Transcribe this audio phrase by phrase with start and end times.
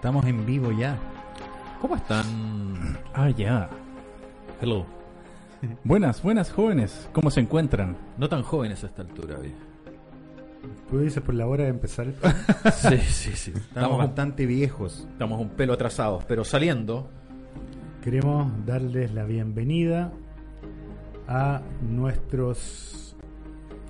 [0.00, 0.98] Estamos en vivo ya.
[1.78, 2.24] ¿Cómo están?
[3.12, 3.68] Ah, ya.
[4.58, 4.86] Hello.
[5.84, 7.06] Buenas, buenas jóvenes.
[7.12, 7.98] ¿Cómo se encuentran?
[8.16, 9.52] No tan jóvenes a esta altura, oye.
[10.88, 12.14] ¿Tú dices por la hora de empezar el
[12.72, 13.50] Sí, sí, sí.
[13.50, 15.06] Estamos Estamos, bastante viejos.
[15.12, 17.10] estamos un pelo atrasados, pero saliendo.
[18.02, 20.12] Queremos darles la bienvenida
[21.28, 23.14] a nuestros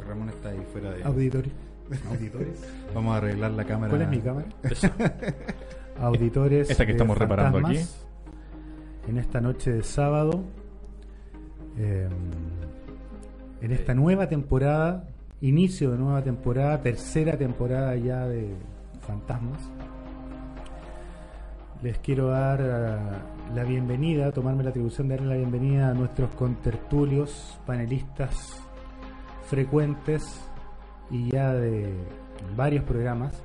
[0.09, 1.05] Ramón está ahí fuera de.
[1.05, 1.53] auditores.
[2.11, 2.65] ¿Auditores?
[2.97, 3.91] Vamos a arreglar la cámara.
[3.91, 4.49] ¿Cuál es mi cámara?
[6.01, 6.71] Auditores.
[6.71, 8.07] Esta que estamos reparando fantasmas,
[9.09, 10.43] En esta noche de sábado.
[11.79, 12.09] eh,
[13.61, 15.05] en esta nueva temporada.
[15.43, 16.81] Inicio de nueva temporada.
[16.81, 18.55] Tercera temporada ya de
[19.01, 19.71] Fantasmas.
[21.83, 22.97] Les quiero dar eh,
[23.55, 28.63] la bienvenida, tomarme la atribución de darle la bienvenida a nuestros contertulios, panelistas
[29.49, 30.43] frecuentes
[31.11, 31.91] y ya de
[32.55, 33.43] varios programas.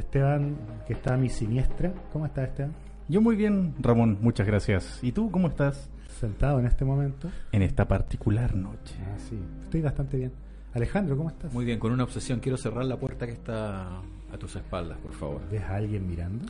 [0.00, 1.92] Esteban, que está a mi siniestra.
[2.12, 2.72] ¿Cómo está Esteban?
[3.08, 4.98] Yo muy bien, Ramón, muchas gracias.
[5.02, 5.88] ¿Y tú cómo estás?
[6.20, 7.30] Sentado en este momento.
[7.52, 8.94] En esta particular noche.
[9.04, 9.38] Ah, sí.
[9.62, 10.32] Estoy bastante bien.
[10.74, 11.52] Alejandro, ¿cómo estás?
[11.52, 12.40] Muy bien, con una obsesión.
[12.40, 15.40] Quiero cerrar la puerta que está a tus espaldas, por favor.
[15.50, 16.46] ¿Ves a alguien mirando?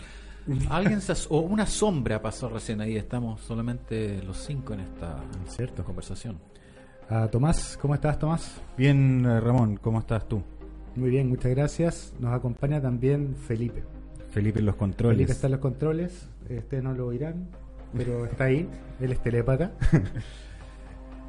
[0.70, 2.96] Alguien se o una sombra pasó recién ahí.
[2.96, 5.16] Estamos solamente los cinco en esta
[5.48, 5.84] Cierto.
[5.84, 6.38] conversación.
[7.10, 8.60] A Tomás, ¿cómo estás, Tomás?
[8.76, 10.42] Bien, eh, Ramón, ¿cómo estás tú?
[10.96, 12.14] Muy bien, muchas gracias.
[12.18, 13.84] Nos acompaña también Felipe.
[14.30, 15.16] Felipe en los controles.
[15.16, 17.48] Felipe está en los controles, este no lo oirán,
[17.94, 18.68] pero está ahí,
[19.00, 19.72] él es telépata.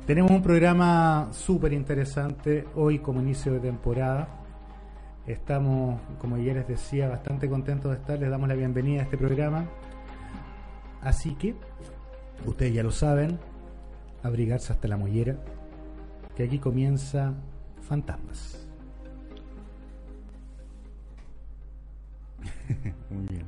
[0.06, 4.30] Tenemos un programa súper interesante hoy como inicio de temporada.
[5.26, 9.18] Estamos, como ya les decía, bastante contentos de estar, les damos la bienvenida a este
[9.18, 9.66] programa.
[11.02, 11.56] Así que,
[12.46, 13.38] ustedes ya lo saben,
[14.24, 15.36] abrigarse hasta la mollera,
[16.38, 17.34] que aquí comienza
[17.82, 18.67] Fantasmas.
[23.10, 23.46] Muy bien.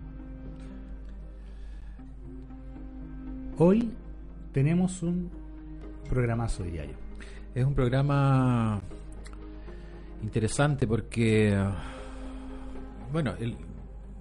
[3.57, 3.91] Hoy
[4.53, 5.29] tenemos un
[6.09, 6.95] programazo diario.
[7.53, 8.79] Es un programa
[10.23, 11.57] interesante porque,
[13.11, 13.57] bueno, el-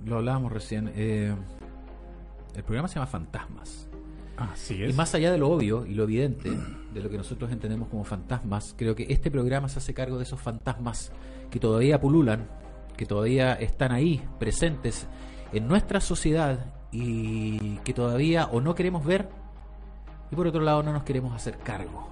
[0.07, 0.91] lo hablábamos recién.
[0.95, 1.35] eh,
[2.55, 3.89] el programa se llama Fantasmas.
[4.37, 4.97] Así Y es.
[4.97, 6.51] más allá de lo obvio y lo evidente,
[6.95, 10.23] de lo que nosotros entendemos como fantasmas, creo que este programa se hace cargo de
[10.25, 11.13] esos fantasmas
[11.51, 12.47] que todavía pululan,
[12.99, 15.07] que todavía están ahí, presentes
[15.53, 19.29] en nuestra sociedad y que todavía o no queremos ver
[20.31, 22.09] y por otro lado no nos queremos hacer cargo.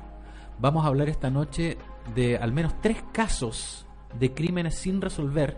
[0.58, 1.76] Vamos a hablar esta noche
[2.14, 3.84] de al menos tres casos
[4.18, 5.56] de crímenes sin resolver,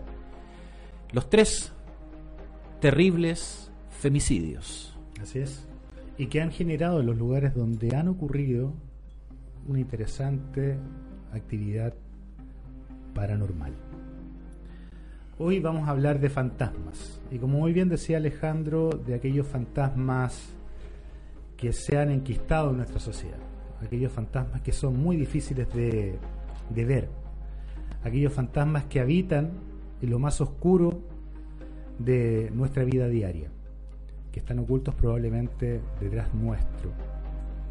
[1.11, 1.71] los tres
[2.81, 4.97] terribles femicidios.
[5.21, 5.65] Así es.
[6.17, 8.73] Y que han generado en los lugares donde han ocurrido
[9.67, 10.77] una interesante
[11.31, 11.93] actividad
[13.13, 13.88] paranormal.
[15.41, 17.21] Hoy vamos a hablar de fantasmas.
[17.31, 20.53] Y como muy bien decía Alejandro, de aquellos fantasmas
[21.55, 23.37] que se han enquistado en nuestra sociedad.
[23.81, 26.19] Aquellos fantasmas que son muy difíciles de,
[26.85, 27.07] ver.
[28.03, 29.51] Aquellos fantasmas que habitan
[30.01, 30.99] en lo más oscuro
[31.99, 33.49] de nuestra vida diaria
[34.33, 36.91] que están ocultos probablemente detrás nuestro,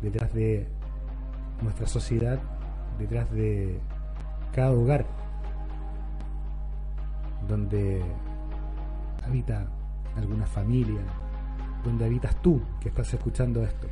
[0.00, 0.66] detrás de
[1.60, 2.40] nuestra sociedad,
[2.98, 3.78] detrás de
[4.54, 5.27] cada hogar
[7.48, 8.02] donde
[9.24, 9.68] habita
[10.16, 11.00] alguna familia,
[11.84, 13.86] donde habitas tú que estás escuchando esto.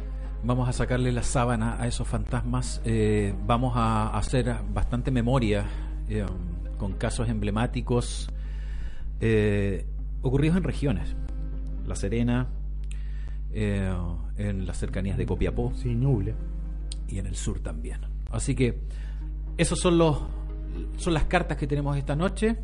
[0.44, 2.80] Vamos a sacarle la sábana a esos fantasmas.
[2.84, 5.64] eh, vamos a hacer bastante memoria
[6.08, 6.24] eh,
[6.78, 8.30] con casos emblemáticos
[9.20, 9.86] eh,
[10.22, 11.16] ocurridos en regiones.
[11.86, 12.48] La Serena,
[13.52, 16.34] en las cercanías de Copiapó Sí, Ñuble.
[17.08, 18.00] y en el sur también.
[18.30, 18.80] Así que
[19.56, 20.20] esos son los
[20.98, 22.56] son las cartas que tenemos esta noche.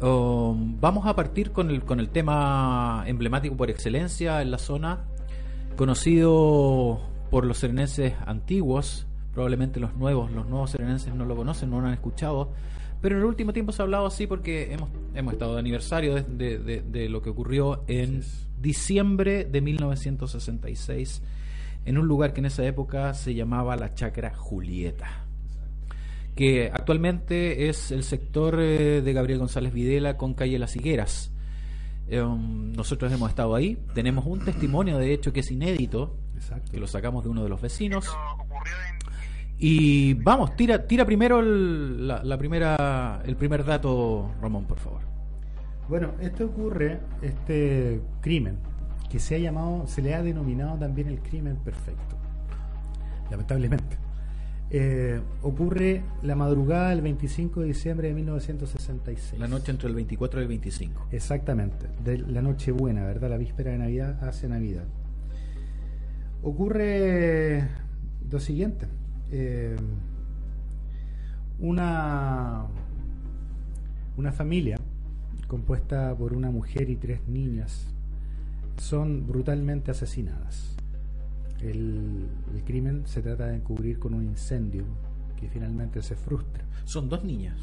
[0.00, 5.04] Um, vamos a partir con el, con el tema emblemático por excelencia en la zona,
[5.76, 7.00] conocido
[7.30, 11.86] por los serenenses antiguos, probablemente los nuevos, los nuevos serenenses no lo conocen, no lo
[11.86, 12.52] han escuchado,
[13.00, 16.14] pero en el último tiempo se ha hablado así porque hemos, hemos estado de aniversario
[16.14, 18.22] de, de- de- de lo que ocurrió en
[18.60, 21.22] diciembre de 1966
[21.84, 25.25] en un lugar que en esa época se llamaba la Chacra Julieta
[26.36, 31.32] que actualmente es el sector eh, de Gabriel González Videla con calle Las Higueras.
[32.12, 36.14] Um, nosotros hemos estado ahí, tenemos un testimonio de hecho que es inédito,
[36.70, 38.14] que lo sacamos de uno de los vecinos.
[39.58, 45.00] Y vamos, tira, tira primero el, la, primera, el primer dato, Ramón, por favor.
[45.88, 48.58] Bueno, esto ocurre, este crimen,
[49.08, 52.16] que se ha llamado, se le ha denominado también el crimen perfecto,
[53.30, 54.05] lamentablemente.
[54.68, 59.38] Eh, ocurre la madrugada del 25 de diciembre de 1966.
[59.38, 61.08] La noche entre el 24 y el 25.
[61.12, 63.30] Exactamente, de la noche buena, ¿verdad?
[63.30, 64.84] La víspera de Navidad hacia Navidad.
[66.42, 67.68] Ocurre
[68.30, 68.86] lo siguiente.
[69.30, 69.76] Eh,
[71.58, 72.66] una,
[74.16, 74.78] una familia
[75.46, 77.86] compuesta por una mujer y tres niñas
[78.78, 80.76] son brutalmente asesinadas.
[81.60, 82.28] El,
[82.64, 84.84] crimen se trata de encubrir con un incendio
[85.38, 86.64] que finalmente se frustra.
[86.84, 87.56] Son dos niñas.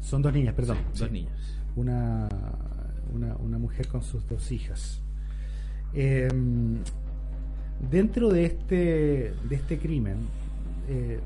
[0.00, 0.78] Son dos niñas, perdón.
[0.98, 1.58] dos niñas.
[1.76, 2.28] Una,
[3.12, 5.00] una, mujer con sus dos hijas.
[5.94, 6.78] Em,
[7.90, 10.16] dentro de este, de este crimen,
[10.88, 11.20] eh,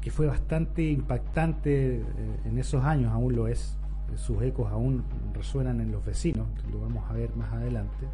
[0.00, 2.02] que fue bastante impactante eh,
[2.44, 3.76] en esos años, aún lo es,
[4.16, 5.04] sus ecos aún
[5.34, 8.06] resuenan en los vecinos, lo vamos a ver más adelante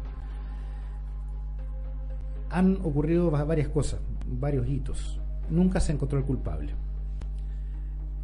[2.49, 5.19] han ocurrido varias cosas, varios hitos.
[5.49, 6.73] Nunca se encontró el culpable.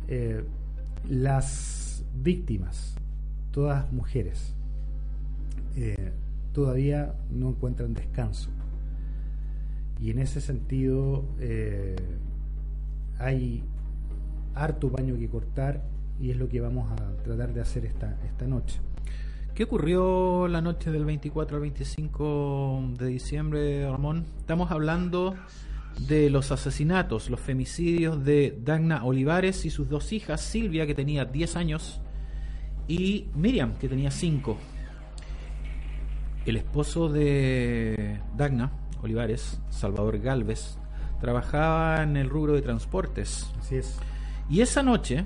[0.07, 0.43] Eh,
[1.09, 2.95] las víctimas,
[3.51, 4.53] todas mujeres,
[5.75, 6.11] eh,
[6.53, 8.49] todavía no encuentran descanso.
[9.99, 11.95] Y en ese sentido eh,
[13.17, 13.63] hay
[14.53, 15.83] harto baño que cortar
[16.19, 18.79] y es lo que vamos a tratar de hacer esta, esta noche.
[19.55, 24.25] ¿Qué ocurrió la noche del 24 al 25 de diciembre, Ramón?
[24.37, 25.33] Estamos hablando
[25.97, 31.23] de los asesinatos, los femicidios de Dagna Olivares y sus dos hijas, Silvia, que tenía
[31.23, 32.01] 10 años,
[32.89, 34.57] y Miriam, que tenía 5.
[36.45, 38.73] El esposo de Dagna
[39.03, 40.77] Olivares, Salvador Galvez,
[41.21, 43.49] trabajaba en el rubro de transportes.
[43.57, 43.97] Así es.
[44.49, 45.23] Y esa noche,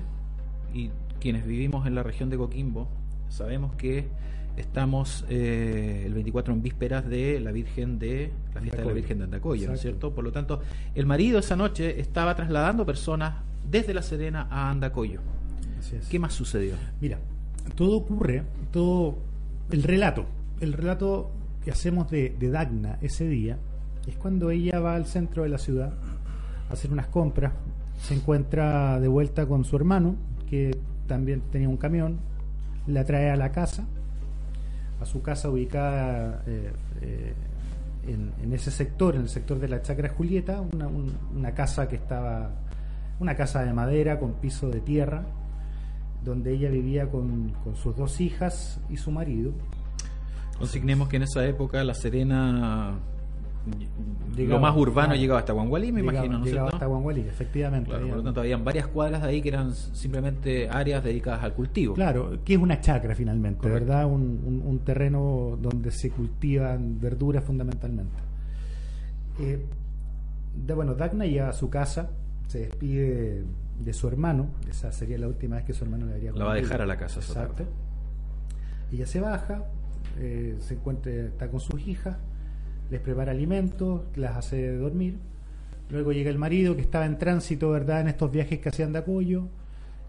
[0.72, 2.99] y quienes vivimos en la región de Coquimbo,
[3.30, 4.08] Sabemos que
[4.56, 9.18] estamos eh, el 24 en vísperas de la Virgen de la fiesta de la Virgen
[9.18, 10.12] de Andacoya, ¿no es cierto?
[10.14, 10.60] Por lo tanto,
[10.94, 13.36] el marido esa noche estaba trasladando personas
[13.70, 15.20] desde La Serena a Andacoyo.
[16.10, 16.74] ¿Qué más sucedió?
[17.00, 17.18] Mira,
[17.74, 19.18] todo ocurre, todo
[19.70, 20.26] el relato,
[20.60, 21.30] el relato
[21.64, 23.58] que hacemos de, de Dagna ese día
[24.06, 25.94] es cuando ella va al centro de la ciudad
[26.68, 27.52] a hacer unas compras,
[27.98, 30.16] se encuentra de vuelta con su hermano
[30.48, 32.18] que también tenía un camión,
[32.90, 33.86] la trae a la casa,
[35.00, 37.34] a su casa ubicada eh, eh,
[38.06, 42.50] en, ese sector, en el sector de la Chacra Julieta, una, casa que estaba,
[43.18, 45.24] una casa de madera con piso de tierra,
[46.24, 49.52] donde ella vivía con, con sus dos hijas y su marido.
[50.58, 52.98] Consignemos que en esa época La Serena
[54.36, 57.90] lo más urbano llegaba hasta Guangualí, me imagino, ¿no llegaba hasta Guangualí, efectivamente.
[57.90, 61.94] por lo tanto, habían varias cuadras de ahí que eran simplemente áreas dedicadas al cultivo.
[61.94, 64.06] Claro, que es una chacra finalmente, ¿verdad?
[64.06, 68.16] Un, un, terreno donde se cultivan verduras fundamentalmente.
[69.38, 69.64] Eh,
[70.54, 72.10] de, bueno, Dagna llega a su casa,
[72.46, 73.44] se despide
[73.78, 76.52] de su hermano, esa sería la última vez que su hermano le haría La va
[76.52, 77.64] a dejar a la casa, Exacto.
[78.92, 79.64] Ella se baja,
[80.18, 82.16] eh, se encuentra, está con sus hijas
[82.90, 85.18] les prepara alimentos, las hace dormir.
[85.90, 88.00] Luego llega el marido que estaba en tránsito, ¿verdad?
[88.00, 89.48] En estos viajes que hacían de apoyo.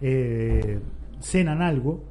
[0.01, 0.79] Eh,
[1.21, 2.03] cenan algo.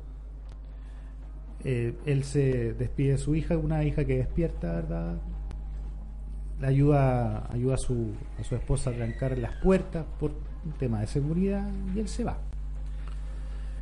[1.64, 5.18] Eh, él se despide de su hija, una hija que despierta, ¿verdad?
[6.60, 10.32] Le ayuda, ayuda a, su, a su esposa a trancar las puertas por
[10.64, 12.38] un tema de seguridad y él se va.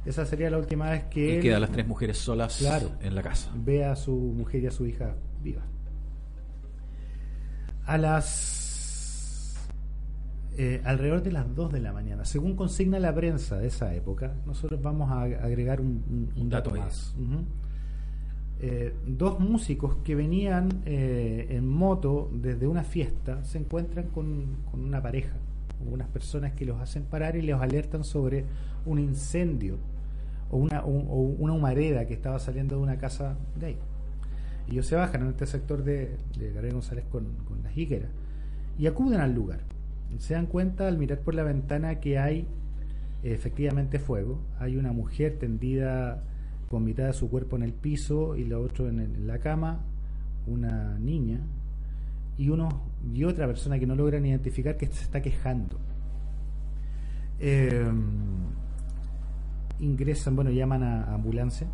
[0.04, 1.26] Esa sería la última vez que...
[1.26, 3.50] Y él, quedan las tres mujeres solas claro, en la casa.
[3.54, 5.64] Ve a su mujer y a su hija vivas
[7.88, 9.56] a las
[10.58, 12.24] eh, alrededor de las 2 de la mañana.
[12.24, 17.14] Según consigna la prensa de esa época, nosotros vamos a agregar un, dato, más.
[18.60, 25.00] Eh, dos músicos que venían eh, en moto desde una fiesta se encuentran con, una
[25.00, 25.36] pareja,
[25.90, 28.44] unas personas que los hacen parar y les alertan sobre
[28.84, 29.76] un incendio
[30.50, 33.78] o una, una humareda que estaba saliendo de una casa de ahí.
[34.70, 38.10] Ellos se bajan en este sector de, de Gabriel González con, con las higueras
[38.78, 39.60] y acuden al lugar.
[40.18, 42.46] Se dan cuenta al mirar por la ventana que hay
[43.22, 44.40] efectivamente fuego.
[44.58, 46.22] Hay una mujer tendida
[46.70, 49.80] con mitad de su cuerpo en el piso y la otra en, la cama,
[50.46, 51.40] una niña
[52.36, 52.82] y uno
[53.12, 55.78] y otra persona que no logran identificar que se está quejando.
[57.40, 57.90] Eh,
[59.80, 61.66] ingresan, bueno, llaman a ambulancia,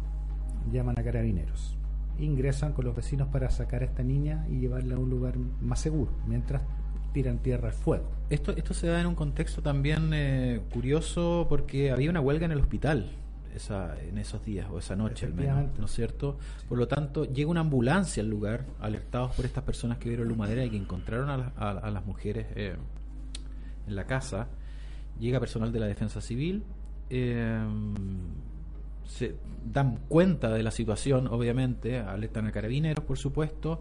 [0.73, 1.77] llaman a carabineros.
[2.19, 5.81] Ingresan con los vecinos para sacar a esta niña y llevarla a un lugar más
[5.81, 6.63] seguro, mientras
[7.13, 8.11] tiran tierra al fuego.
[8.29, 12.53] Esto, esto se da en un contexto también eh, curioso porque había una huelga en
[12.53, 13.11] el hospital
[13.55, 16.39] esa, en esos días o esa noche al menos, ¿no es cierto?
[16.69, 20.35] Por lo tanto, llega una ambulancia al lugar, alertados por estas personas que vieron la
[20.35, 22.75] humadera y que encontraron a, las mujeres eh,
[23.87, 24.49] en la casa.
[25.21, 26.65] Llega personal de la defensa civil,
[27.11, 27.65] eh,
[29.07, 33.81] se dan cuenta de la situación, obviamente, alertan a carabineros, por supuesto.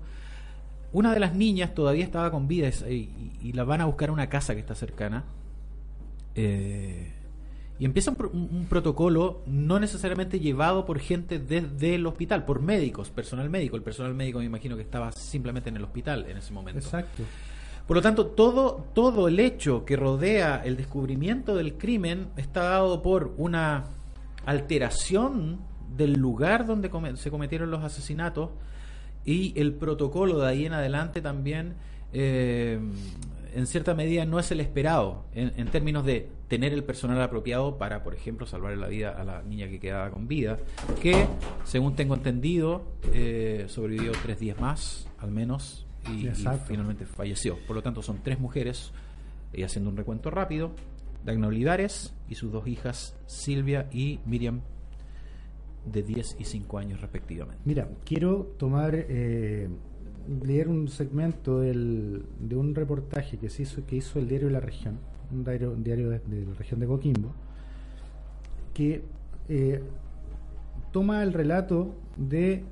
[0.92, 4.30] Una de las niñas todavía estaba con vida y, la van a buscar a una
[4.30, 5.24] casa que está cercana.
[6.36, 7.12] Eh,
[7.80, 13.50] y empieza un, protocolo no necesariamente llevado por gente desde el hospital, por médicos, personal
[13.50, 13.76] médico.
[13.76, 16.80] El personal médico me imagino que estaba simplemente en el hospital en ese momento.
[16.80, 17.24] Exacto.
[17.88, 23.02] Por lo tanto, todo, todo el hecho que rodea el descubrimiento del crimen está dado
[23.02, 23.86] por una
[24.46, 25.60] alteración
[25.96, 28.50] del lugar donde se cometieron los asesinatos
[29.26, 31.76] y el protocolo de ahí en adelante también
[32.12, 32.80] eh,
[33.56, 38.04] en cierta medida no es el esperado en, términos de tener el personal apropiado para,
[38.04, 40.58] por ejemplo, salvar la vida a la niña que quedaba con vida,
[41.02, 41.28] que,
[41.64, 42.84] según tengo entendido,
[43.14, 46.28] eh, sobrevivió tres días más, al menos, y,
[46.68, 47.58] finalmente falleció.
[47.68, 48.92] Por lo tanto, son tres mujeres,
[49.54, 50.72] y haciendo un recuento rápido,
[51.26, 54.62] Dagna Olivares y sus dos hijas, Silvia y Miriam,
[55.86, 57.62] de 10 y 5 años respectivamente.
[57.66, 59.68] Mira, quiero tomar, eh,
[60.44, 64.54] leer un segmento del, de un reportaje que, se hizo, que hizo el diario de
[64.54, 65.00] la región,
[65.32, 67.34] un diario, diario de, la región de Coquimbo,
[68.74, 69.04] que
[69.50, 69.82] eh,
[70.92, 72.64] toma el relato de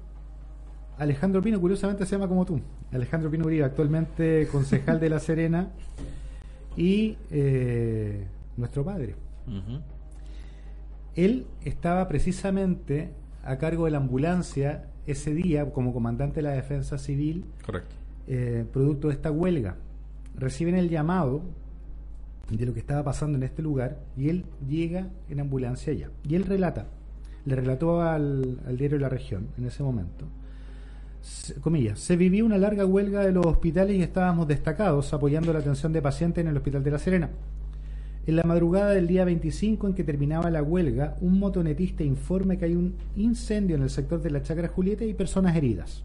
[0.97, 5.71] Alejandro Pino, curiosamente se llama como tú, Alejandro Pino Uribe, actualmente concejal de La Serena
[6.77, 8.25] y eh,
[8.57, 9.15] nuestro padre.
[11.15, 13.11] Él estaba precisamente
[13.43, 17.45] a cargo de la ambulancia ese día como comandante de la defensa civil.
[17.65, 17.95] Correcto.
[18.27, 19.75] Eh, producto de esta huelga.
[20.35, 21.41] Reciben el llamado
[22.49, 26.09] de lo que estaba pasando en este lugar y él llega en ambulancia allá.
[26.27, 26.87] Y él relata,
[27.45, 30.27] le relató al, al diario de la región en ese momento,
[31.61, 35.93] comillas, se vivía una larga huelga de los hospitales y estábamos destacados apoyando la atención
[35.93, 37.29] de pacientes en el Hospital de la Serena.
[38.27, 42.65] En la madrugada del día 25 en que terminaba la huelga, un motonetista informa que
[42.65, 46.03] hay un incendio en el sector de la Chacra Julieta y personas heridas.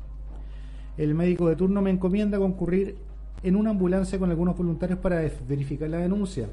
[0.97, 2.97] El médico de turno me encomienda concurrir
[3.43, 6.49] en una ambulancia con algunos voluntarios para verificar la denuncia.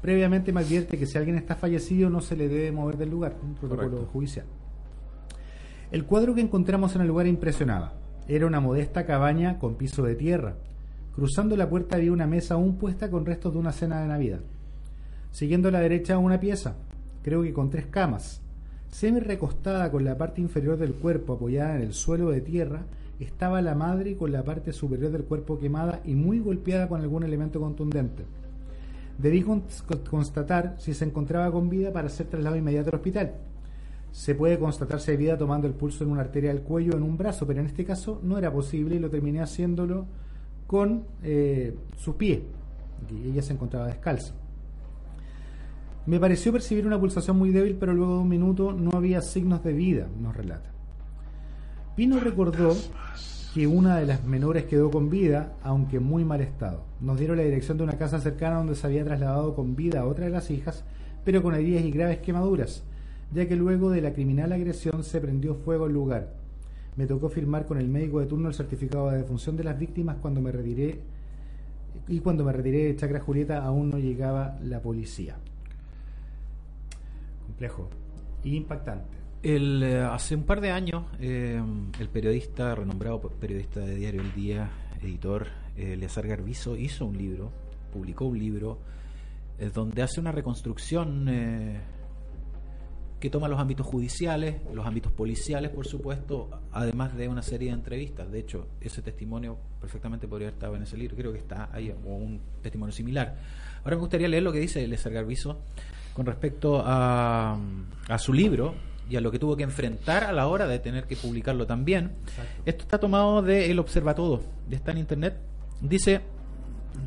[0.00, 3.34] Previamente me advierte que si alguien está fallecido no se le debe mover del lugar,
[3.42, 4.46] un protocolo judicial.
[5.90, 7.94] El cuadro que encontramos en el lugar impresionaba.
[8.28, 10.54] Era una modesta cabaña con piso de tierra.
[11.12, 14.40] Cruzando la puerta había una mesa aún puesta con restos de una cena de Navidad.
[15.32, 16.76] Siguiendo a la derecha una pieza,
[17.22, 18.40] creo que con tres camas.
[18.88, 22.84] Semi recostada con la parte inferior del cuerpo apoyada en el suelo de tierra,
[23.20, 27.22] estaba la madre con la parte superior del cuerpo quemada y muy golpeada con algún
[27.22, 28.24] elemento contundente.
[29.18, 29.44] Debí
[30.10, 33.34] constatar si se encontraba con vida para ser trasladado inmediato al hospital
[34.12, 37.16] se puede constatarse de vida tomando el pulso en una arteria del cuello en un
[37.16, 40.06] brazo, pero en este caso no era posible y lo terminé haciéndolo
[40.66, 42.42] con eh, su pie,
[43.10, 44.34] y ella se encontraba descalza.
[46.10, 49.62] Me pareció percibir una pulsación muy débil, pero luego de un minuto no había signos
[49.62, 50.68] de vida, nos relata.
[51.94, 52.76] Pino recordó
[53.54, 56.82] que una de las menores quedó con vida, aunque en muy mal estado.
[57.00, 60.06] Nos dieron la dirección de una casa cercana donde se había trasladado con vida a
[60.06, 60.82] otra de las hijas,
[61.24, 62.82] pero con heridas y graves quemaduras
[63.32, 66.34] ya que luego de la criminal agresión se prendió fuego al lugar.
[66.96, 70.16] Me tocó firmar con el médico de turno el certificado de defunción de las víctimas
[70.20, 70.98] cuando me retiré
[72.08, 75.36] y cuando me retiré de Chacra Julieta aún no llegaba la policía.
[77.60, 77.90] Complejo
[78.42, 79.18] y impactante.
[79.42, 81.62] El, eh, hace un par de años, eh,
[81.98, 84.70] el periodista, renombrado periodista de Diario El Día,
[85.02, 87.52] editor eh, Eleazar Garbizo, hizo un libro,
[87.92, 88.78] publicó un libro,
[89.74, 91.26] donde hace una reconstrucción
[93.20, 97.74] que toma los ámbitos judiciales, los ámbitos policiales, por supuesto, además de una serie de
[97.74, 98.32] entrevistas.
[98.32, 101.90] De hecho, ese testimonio perfectamente podría haber estado en ese libro, creo que está ahí,
[101.90, 103.36] o un testimonio similar.
[103.84, 105.58] Ahora me gustaría leer lo que dice Eliezer Garbizo
[106.14, 107.56] con respecto a,
[108.08, 108.74] a su libro
[109.08, 112.12] y a lo que tuvo que enfrentar a la hora de tener que publicarlo también.
[112.64, 115.36] Esto está tomado de El Observatodo, de está en internet.
[115.80, 116.20] Dice,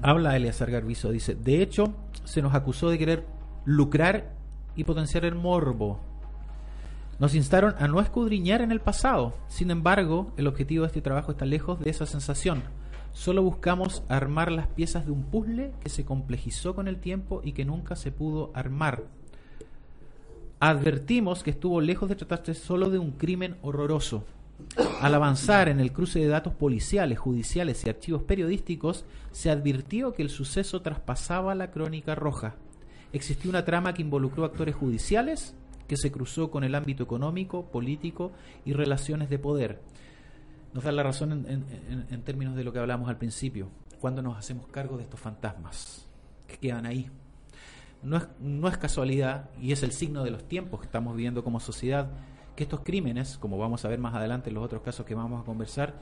[0.02, 1.94] habla Eleazar Garbizo, dice, de hecho,
[2.26, 3.26] se nos acusó de querer
[3.66, 4.34] lucrar
[4.76, 6.00] y potenciar el morbo.
[7.20, 9.34] Nos instaron a no escudriñar en el pasado.
[9.48, 12.64] Sin embargo, el objetivo de este trabajo está lejos de esa sensación.
[13.14, 17.54] Solo buscamos armar las piezas de un puzzle que se complejizó con el tiempo y
[17.54, 19.04] que nunca se pudo armar.
[20.60, 24.26] Advertimos que estuvo lejos de tratarse solo de un crimen horroroso.
[25.02, 30.24] Al avanzar en el cruce de datos policiales, judiciales y archivos periodísticos, se advirtió que
[30.24, 32.56] el suceso traspasaba la crónica roja.
[33.12, 35.56] Existió una trama que involucró actores judiciales,
[35.88, 38.32] que se cruzó con el ámbito económico, político
[38.66, 39.82] y relaciones de poder.
[40.74, 44.22] Nos da la razón en, en- en- términos de lo que hablamos al principio, cuando
[44.22, 46.08] nos hacemos cargo de estos fantasmas
[46.48, 47.10] que quedan ahí.
[48.02, 51.44] No es, no es casualidad y es el signo de los tiempos que estamos viviendo
[51.44, 52.10] como sociedad
[52.56, 55.42] que estos crímenes, como vamos a ver más adelante en los otros casos que vamos
[55.42, 55.94] a conversar,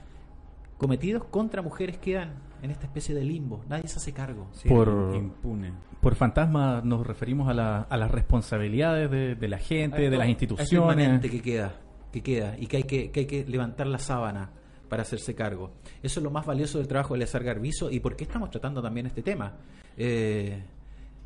[0.78, 3.64] cometidos contra mujeres quedan en esta especie de limbo.
[3.70, 4.48] Nadie se hace cargo.
[4.54, 5.74] Sí, Por- impune.
[6.02, 10.28] Por fantasma nos referimos a, la- a las responsabilidades de, de la gente, de las
[10.28, 10.74] instituciones.
[10.74, 11.74] inmanente que queda,
[12.12, 14.50] que queda y que hay que, que hay que levantar la sábana
[14.92, 15.72] para hacerse cargo.
[16.04, 18.82] Eso es lo más valioso del trabajo de Eleazar Garbizo y por qué estamos tratando
[18.82, 19.54] también este tema.
[19.96, 20.62] Eh,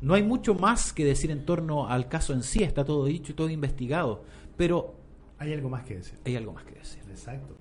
[0.02, 3.32] no hay mucho más que decir en torno al caso en sí, está todo dicho
[3.32, 4.22] y todo investigado,
[4.56, 4.94] pero
[5.38, 6.16] Hay algo más que decir.
[6.24, 7.02] hay algo más que decir.
[7.10, 7.56] Exacto.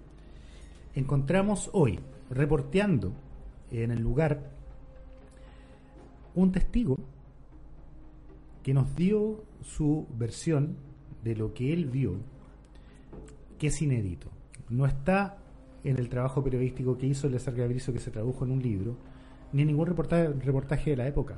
[0.93, 3.11] Encontramos hoy, reporteando
[3.71, 4.51] en el lugar,
[6.35, 6.99] un testigo
[8.61, 10.77] que nos dio su versión
[11.23, 12.17] de lo que él vio,
[13.57, 14.29] que es inédito.
[14.69, 15.39] No está
[15.85, 18.97] en el trabajo periodístico que hizo Lezar Gabrizo, que se tradujo en un libro,
[19.53, 21.37] ni en ningún reportaje, reportaje de la época.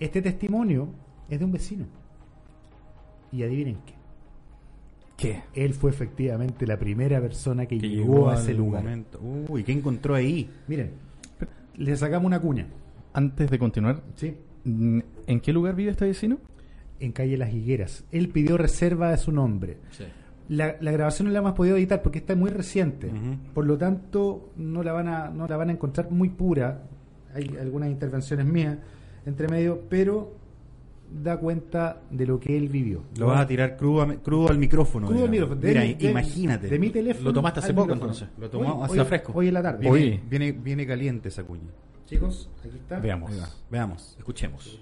[0.00, 0.88] Este testimonio
[1.30, 1.86] es de un vecino.
[3.32, 3.94] Y adivinen qué.
[5.16, 5.42] ¿Qué?
[5.54, 8.82] Él fue efectivamente la primera persona que, Que llegó, a ese lugar.
[8.82, 9.18] momento.
[9.48, 10.50] Uy, ¿qué encontró ahí?
[10.68, 10.90] Miren,
[11.76, 12.66] le sacamos una cuña,
[13.14, 14.36] Antes de continuar, ¿sí?
[14.66, 16.38] ¿en qué lugar vive este vecino?
[17.00, 18.04] En calle Las Higueras.
[18.12, 19.78] Él pidió reserva de su nombre.
[20.48, 23.10] La, la grabación no la hemos podido editar porque está muy reciente.
[23.54, 26.82] Por lo tanto, no la van a, no la van a encontrar muy pura.
[27.34, 28.78] Hay algunas intervenciones mías
[29.26, 30.34] entre medio, pero
[31.22, 33.02] da cuenta de lo que él vivió.
[33.18, 35.06] Lo vas a tirar crudo, a- crudo al micrófono.
[35.06, 35.60] Crudo al micrófono.
[35.62, 36.68] Mira, De mi- de- imagínate.
[36.68, 37.24] De mi teléfono.
[37.28, 38.12] Lo tomaste hace poco, micrófono.
[38.12, 38.28] entonces.
[38.38, 39.32] Lo tomamos Hoy- hace- hoy- fresco.
[39.34, 39.78] Hoy en la tarde.
[39.80, 40.20] Viene, Hoy.
[40.28, 41.68] viene, viene caliente esa cuña.
[42.06, 43.00] Chicos, aquí está.
[43.00, 43.32] Veamos.
[43.70, 44.14] Veamos.
[44.18, 44.80] Escuchemos.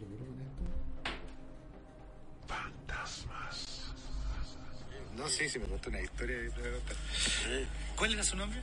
[5.24, 6.37] No sé si me contó una historia.
[6.37, 6.96] y te voy a contar.
[7.96, 8.60] ¿Cuál era su nombre?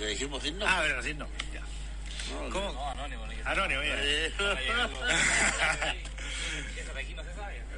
[0.00, 1.60] Le dijimos sin Ah, era sin nombre, ya.
[2.50, 2.72] ¿Cómo?
[2.72, 3.22] No, anónimo.
[3.44, 3.98] Anónimo, ya.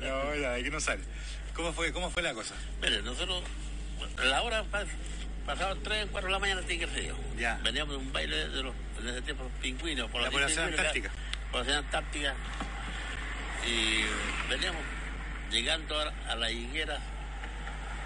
[0.00, 1.02] No, ya, de aquí no sale.
[1.56, 2.54] ¿Cómo fue, cómo fue la cosa?
[2.80, 3.42] Mire, nosotros,
[4.18, 4.87] a la hora pas,
[5.44, 7.16] pasaban 3, 4 de la mañana, tiene que ser yo.
[7.37, 7.58] Ya.
[7.64, 10.08] Veníamos de un baile de los, en ese tiempo, los pingüinos.
[10.12, 11.10] Por La los población antártica.
[11.50, 12.34] Población antártica.
[13.66, 14.04] Y
[14.48, 14.80] veníamos
[15.50, 17.00] llegando a, a la higuera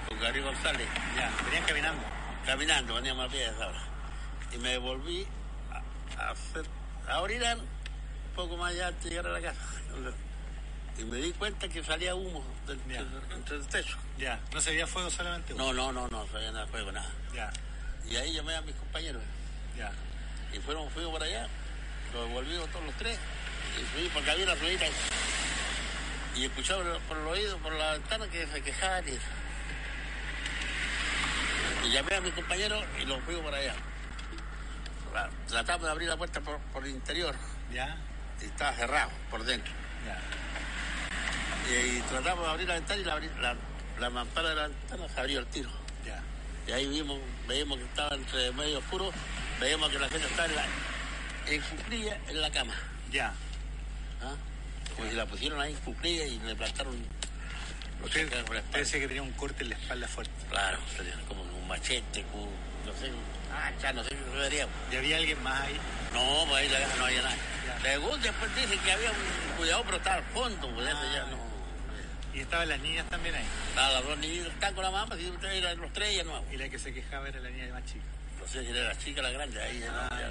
[0.09, 0.89] con Gabriel González.
[1.17, 2.03] Ya, venían caminando.
[2.47, 3.83] caminando, veníamos a pie a esa hora.
[4.53, 5.27] Y me volví
[5.71, 6.65] a, a hacer,
[7.09, 9.61] a orinar un poco más allá antes de llegar a la casa.
[10.99, 13.05] Y me di cuenta que salía humo del, Ya.
[13.35, 13.97] entre el techo.
[14.19, 15.55] Ya, no se veía fuego solamente.
[15.55, 15.73] uno.
[15.73, 17.09] No, no, no, no, no sabía nada de fuego, nada.
[17.35, 17.51] Ya,
[18.09, 19.23] Y ahí llamé a mis compañeros.
[19.77, 19.93] ya.
[20.53, 21.47] Y fueron, fuimos por allá,
[22.15, 23.19] nos volvimos todos los tres.
[23.77, 24.87] Y subí porque había una ruedita.
[26.35, 29.13] Y escuchaba por, por el oído, por la ventana, que se quejaban y.
[31.85, 33.75] Y llamé a mis compañeros y los fuimos por allá.
[35.49, 37.35] Tratamos de abrir la puerta por, por el interior
[37.73, 37.97] Ya,
[38.41, 39.73] y estaba cerrado por dentro.
[40.07, 40.19] ya.
[41.75, 43.57] Y, tratamos de abrir la ventana y la, la,
[43.99, 45.71] la mampara de la ventana se abrió el tiro.
[46.05, 46.23] Ya,
[46.67, 49.11] Y ahí vimos, veíamos que estaba entre medio oscuro,
[49.61, 50.67] veíamos que la gente estaba en, la,
[51.47, 52.75] en cuclilla en la cama.
[53.11, 53.33] ya.
[54.23, 54.35] ¿ah?
[54.97, 56.97] Si la pusieron ahí en cuclilla y le plantaron
[58.05, 60.33] Usted, usted decía que tenía un corte en la espalda fuerte.
[60.49, 60.79] Claro,
[61.27, 62.25] como un machete,
[62.87, 63.11] no sé,
[63.53, 64.67] ah, ya no sé qué vería.
[64.93, 65.79] ¿Y había alguien más ahí?
[66.15, 67.37] No, pues ahí no había nada.
[67.67, 67.81] Ya.
[67.91, 71.49] Según después dicen que había un cuidado, pero estaba al fondo, pues ya no.
[72.33, 73.45] Y estaban las niñas también ahí.
[73.71, 76.45] Estaban las dos niñas, están con la mamá, si ustedes eran los tres, ya no.
[76.53, 78.05] Y la que se quejaba era la niña más chica.
[78.41, 79.99] No sé si era la chica la grande, ahí ya no.
[79.99, 80.09] Ah.
[80.21, 80.31] ya.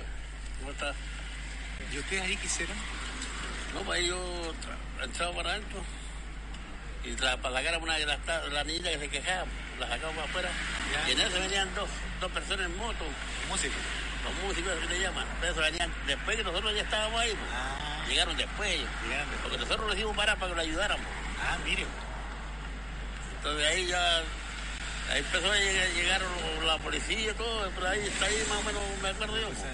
[0.59, 0.93] ¿Cómo está?
[1.93, 2.77] ¿Y ustedes ahí qué hicieron?
[3.73, 5.79] No, pues ahí yo tra- entraba para adentro
[7.07, 8.19] y tra- para sacar a una de las
[8.51, 9.45] la niña que se quejaba,
[9.79, 10.49] la sacamos para afuera.
[10.93, 11.09] Ya.
[11.09, 11.89] Y en eso venían dos,
[12.19, 13.05] dos personas en moto,
[13.49, 13.75] Música.
[14.23, 15.25] los músicos que le llaman.
[15.43, 17.29] Eso venían después que nosotros ya estábamos ahí.
[17.31, 17.49] pues.
[17.53, 18.89] Ah, Llegaron después ellos.
[19.43, 21.05] Porque nosotros los hicimos parar para que lo ayudáramos.
[21.41, 21.85] ah, mire.
[23.37, 24.17] Entonces ahí ya
[25.11, 26.27] ahí empezó a llegar, llegaron
[26.65, 29.47] la policía y todo, pero ahí está ahí más o menos me acuerdo yo.
[29.55, 29.71] Sea,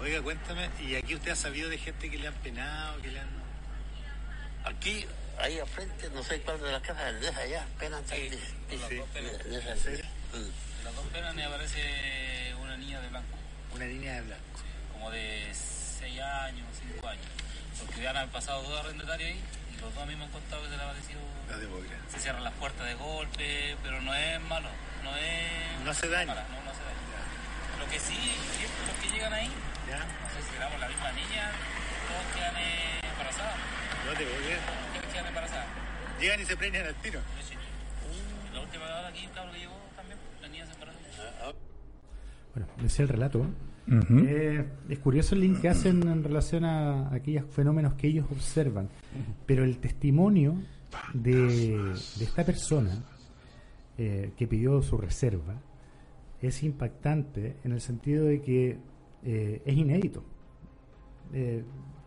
[0.00, 3.20] Oiga, cuéntame, ¿y aquí usted ha sabido de gente que le han penado, que le
[3.20, 3.28] han...
[4.64, 5.06] Aquí,
[5.42, 8.38] ahí al frente, no sé cuál de las casas, de esa allá, penan sí, sí.
[8.88, 9.00] Sí.
[10.32, 10.84] Mm.
[10.84, 13.28] las dos penas me aparece una niña de blanco.
[13.74, 14.44] Una línea de blanco.
[14.92, 17.24] como de 6 años, 5 años.
[17.78, 19.40] Porque ya han pasado dos arrendatarios ahí
[19.74, 21.20] y los dos a mí me han contado que se le ha parecido.
[21.48, 21.98] La de Bogra.
[22.12, 24.68] Se cierran las puertas de golpe, pero no es malo,
[25.02, 25.84] no es.
[25.84, 26.28] No hace daño.
[26.28, 27.00] mala, no, no hace daño.
[27.78, 28.18] Lo que sí,
[28.58, 29.50] siempre los que llegan ahí,
[29.88, 29.98] ¿Ya?
[29.98, 31.50] no sé si éramos la misma niña,
[32.06, 33.56] todos quedan eh, embarazadas.
[34.04, 34.56] No te Bogra.
[34.60, 34.89] Todos
[35.30, 35.66] quedan embarazadas.
[36.20, 37.20] Llegan y se prenden al tiro.
[37.42, 37.54] Sí.
[38.54, 40.98] La última vez aquí, un cabro que llegó también, la niña se embarazó.
[42.54, 43.46] Bueno, decía el relato.
[44.26, 48.88] Eh, es curioso el link que hacen en relación a aquellos fenómenos que ellos observan.
[49.46, 50.54] Pero el testimonio
[51.14, 53.02] de, de esta persona
[53.98, 55.60] eh, que pidió su reserva
[56.40, 58.78] es impactante en el sentido de que
[59.24, 60.24] eh, es inédito.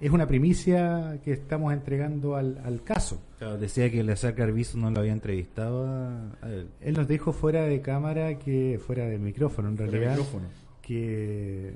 [0.03, 3.21] Es una primicia que estamos entregando al, al caso.
[3.37, 6.67] Claro, decía que Eleazar Carvizo no lo había entrevistado a, él.
[6.81, 10.47] Él nos dijo fuera de cámara que fuera del micrófono, en realidad, micrófono.
[10.81, 11.73] que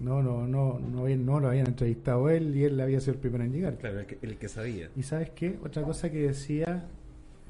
[0.00, 3.18] no, no, no, no, habían- no lo habían entrevistado él y él había sido el
[3.18, 3.76] primero en llegar.
[3.78, 4.88] Claro, el que, el que sabía.
[4.94, 6.86] Y sabes qué, otra cosa que decía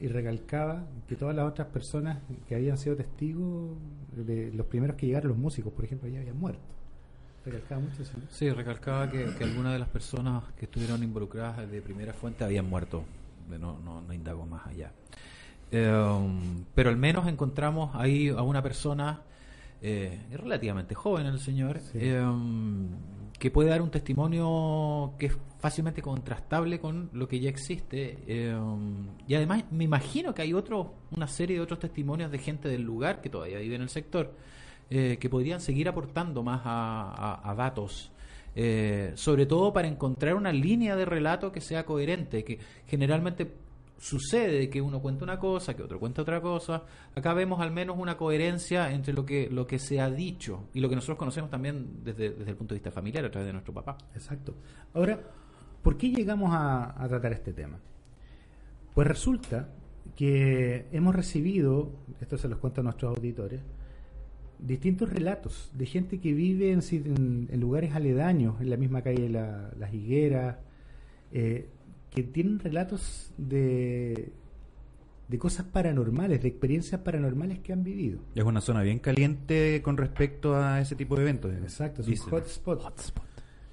[0.00, 3.76] y recalcaba que todas las otras personas que habían sido testigos
[4.16, 6.62] de los primeros que llegaron, los músicos, por ejemplo, ya habían muerto.
[7.44, 8.12] Recalcaba mucho eso.
[8.16, 8.24] ¿no?
[8.30, 12.68] Sí, recalcaba que, que algunas de las personas que estuvieron involucradas de primera fuente habían
[12.68, 13.04] muerto.
[13.48, 14.92] No, no, no indago más allá.
[15.70, 19.20] Eh, pero al menos encontramos ahí a una persona
[19.82, 21.98] eh, relativamente joven, el señor, Sí.
[22.00, 22.22] eh,
[23.38, 28.18] que puede dar un testimonio que es fácilmente contrastable con lo que ya existe.
[28.26, 28.56] eh,
[29.26, 32.82] y además me imagino que hay otro, una serie de otros testimonios de gente del
[32.82, 34.32] lugar que todavía vive en el sector
[34.90, 38.10] eh, que podrían seguir aportando más a, a- datos.
[38.56, 43.52] eh, sobre todo para encontrar una línea de relato que sea coherente, que generalmente
[43.98, 46.82] sucede que uno cuenta una cosa, que otro cuenta otra cosa.
[47.16, 50.80] Acá vemos al menos una coherencia entre lo que, lo que se ha dicho y
[50.80, 53.52] lo que nosotros conocemos también desde, desde el punto de vista familiar a través de
[53.52, 53.96] nuestro papá.
[54.14, 54.54] Exacto.
[54.92, 55.18] Ahora,
[55.82, 57.78] ¿por qué llegamos a, tratar este tema?
[58.94, 59.68] Pues resulta
[60.16, 63.60] que hemos recibido, esto se los cuento nuestros auditores,
[64.58, 69.02] distintos relatos de gente que vive en, sit- en- en lugares aledaños, en la misma
[69.02, 70.56] calle La- Las Higueras,
[71.32, 71.68] eh,
[72.10, 74.30] que tienen relatos de,
[75.28, 78.20] de cosas paranormales, de experiencias paranormales que han vivido.
[78.34, 81.52] Es una zona bien caliente con respecto a ese tipo de eventos.
[81.54, 82.14] Exacto, es un
[82.80, 83.24] hotspot.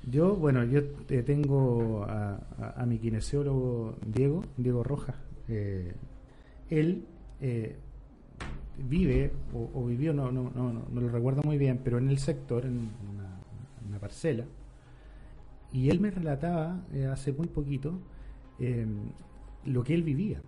[0.10, 5.16] Yo, bueno, yo eh, tengo a, a- a mi kinesiólogo Diego, Diego Rojas.
[5.48, 5.94] eh,
[6.70, 7.06] él
[7.42, 7.76] eh,
[8.78, 12.18] vive o, o vivió, no, no, no, no, lo recuerdo muy bien, pero en el
[12.18, 13.40] sector, en una,
[13.88, 14.46] una parcela.
[15.74, 18.00] Y él me relataba eh, hace muy poquito
[18.60, 18.86] eh,
[19.66, 20.42] lo que él vivía.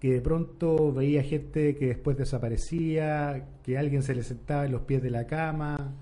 [0.00, 4.82] Que de pronto veía gente que después desaparecía, que alguien se le sentaba en los
[4.82, 5.94] pies de la cama,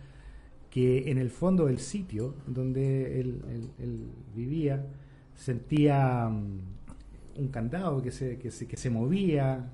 [0.70, 4.84] que en el fondo del sitio donde él, él- él vivía
[5.36, 9.70] sentía mm, un candado que se, que se, que se movía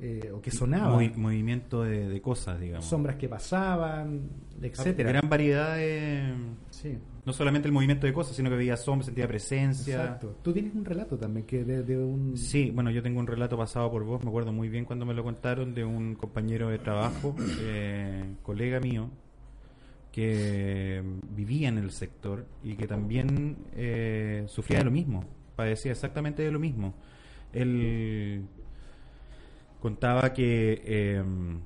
[0.00, 2.86] eh, o que sonaba, Movi- movimiento de, de cosas, digamos.
[2.86, 4.22] sombras que pasaban,
[4.62, 5.10] etcétera.
[5.12, 6.32] Gran variedad de...
[6.70, 9.96] Sí, No solamente el movimiento de cosas, sino que veía sombras, sentía presencia.
[9.96, 10.36] exacto.
[10.42, 13.58] Tú tienes un relato también que de, de un Sí, bueno, yo tengo un relato
[13.58, 16.78] pasado por vos, me acuerdo muy bien cuando me lo contaron, de un compañero de
[16.78, 19.10] trabajo, eh, colega mío,
[20.12, 21.02] que
[21.36, 25.24] vivía en el sector y que también eh, sufría de lo mismo,
[25.56, 26.94] padecía exactamente de lo mismo.
[27.52, 28.42] Él
[29.80, 31.24] contaba que, eh,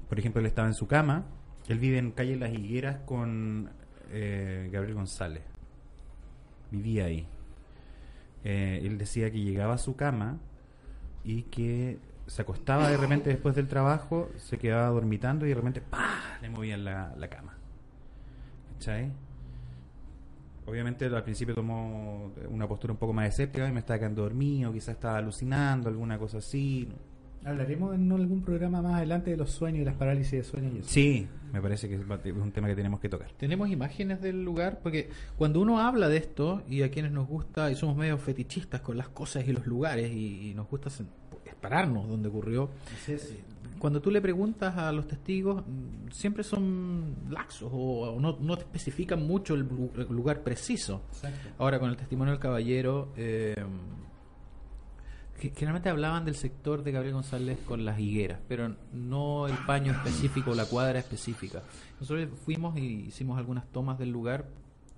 [0.09, 1.27] por ejemplo, él estaba en su cama,
[1.69, 3.71] él vive en calle Las Higueras con
[4.11, 5.43] eh, Gabriel González,
[6.71, 7.27] vivía ahí.
[8.45, 10.39] Eh, él decía que llegaba a su cama
[11.25, 15.81] y que se acostaba de repente después del trabajo, se quedaba dormitando y de repente
[15.81, 16.39] ¡pah!
[16.41, 17.57] le movían la, la cama.
[18.75, 19.13] ¿Cachai?
[20.67, 24.73] Obviamente al principio tomó una postura un poco más escéptica y me estaba quedando dormido,
[24.73, 26.89] quizás estaba alucinando, alguna cosa así.
[27.45, 30.79] Hablaremos en algún programa más adelante de los sueños y las parálisis de sueño y
[30.79, 30.89] eso.
[30.89, 32.01] Sí, me parece que es
[32.35, 33.31] un tema que tenemos que tocar.
[33.37, 37.71] Tenemos imágenes del lugar, porque cuando uno habla de esto, y a quienes nos gusta,
[37.71, 40.91] y somos medio fetichistas con las cosas y los lugares, y, y nos gusta
[41.61, 42.71] pararnos donde ocurrió,
[43.79, 48.57] cuando tú le preguntas a los testigos, mm, siempre son laxos o, o no, no
[48.57, 51.03] te especifican mucho el, lu- el lugar preciso.
[51.13, 51.49] Exacto.
[51.59, 53.55] Ahora, con el testimonio del caballero, eh,
[55.51, 60.55] generalmente hablaban del sector de Gabriel González con las higueras, pero no el paño específico,
[60.55, 61.63] la cuadra específica.
[62.01, 64.45] Nosotros fuimos y hicimos algunas tomas del lugar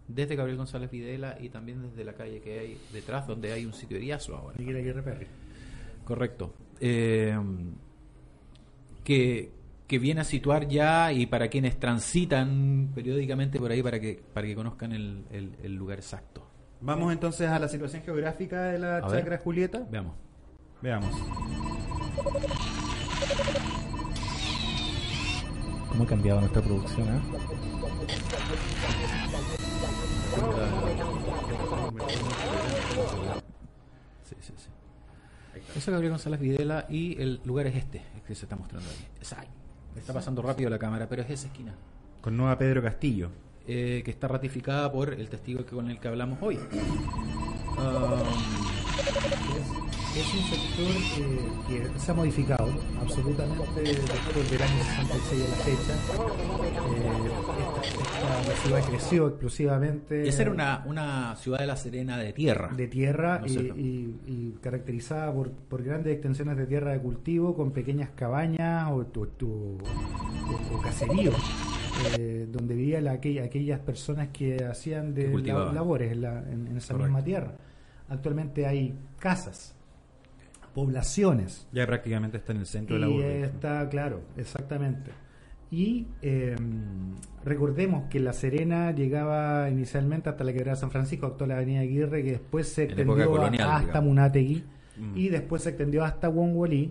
[0.09, 3.73] desde Gabriel González Videla y también desde la calle que hay detrás, donde hay un
[3.73, 4.57] sitio de Iaso ahora.
[4.59, 5.27] Miguel Aguirre Perry.
[6.05, 6.55] Correcto.
[6.81, 7.37] Eh,
[9.05, 9.51] que
[9.87, 14.45] que viene a situar ya y para quienes transitan periódicamente por ahí para que para
[14.47, 16.45] que conozcan el, el- el lugar exacto.
[16.81, 19.21] Vamos entonces a la situación geográfica de la A ver.
[19.21, 19.87] chacra Julieta.
[19.91, 20.15] Veamos.
[20.87, 21.11] Veamos.
[25.89, 27.09] ¿Cómo ha cambiado nuestra producción?
[27.09, 27.21] eh?
[34.25, 34.69] Sí, sí, sí.
[35.71, 38.89] Eso es Gabriel González Videla y el lugar es este, el que se está mostrando
[38.89, 39.07] ahí.
[39.21, 39.49] Es ahí.
[39.97, 41.75] Está pasando rápido la cámara, pero es esa esquina.
[42.21, 43.31] Con Nueva Pedro Castillo.
[43.69, 46.57] eh, que está ratificada por el testigo que- con el que hablamos hoy.
[47.77, 48.23] Um,
[50.17, 52.69] Es, un sector eh, que se ha modificado
[53.01, 55.95] absolutamente después del año 66 a la fecha.
[56.95, 57.31] Eh,
[57.83, 60.27] esta, esta- la ciudad creció explosivamente.
[60.29, 62.71] esa era una, una ciudad de la Serena de tierra.
[62.75, 67.55] de tierra ¿No y, y- y caracterizada por, por grandes extensiones de tierra de cultivo
[67.55, 69.79] con pequeñas cabañas o, o-
[70.75, 71.35] o- caseríos
[72.19, 75.29] eh, donde vivían la- aquella- aquellas personas que hacían de
[75.75, 77.13] labores en, la- en- en esa Correcto.
[77.13, 77.53] misma tierra.
[78.09, 79.75] Actualmente hay casas,
[80.77, 83.41] poblaciones, Ya prácticamente está en el centro de la urbe.
[83.45, 85.11] está claro, exactamente.
[85.71, 86.55] Y eh,
[87.45, 92.23] recordemos que La Serena llegaba inicialmente hasta la quebrada de San Francisco, actual Avenida Aguirre,
[92.23, 94.05] que después se En extendió colonial, hasta digamos.
[94.09, 94.65] Munategui
[94.99, 95.13] Mm.
[95.15, 96.91] y después se extendió hasta Wongwalí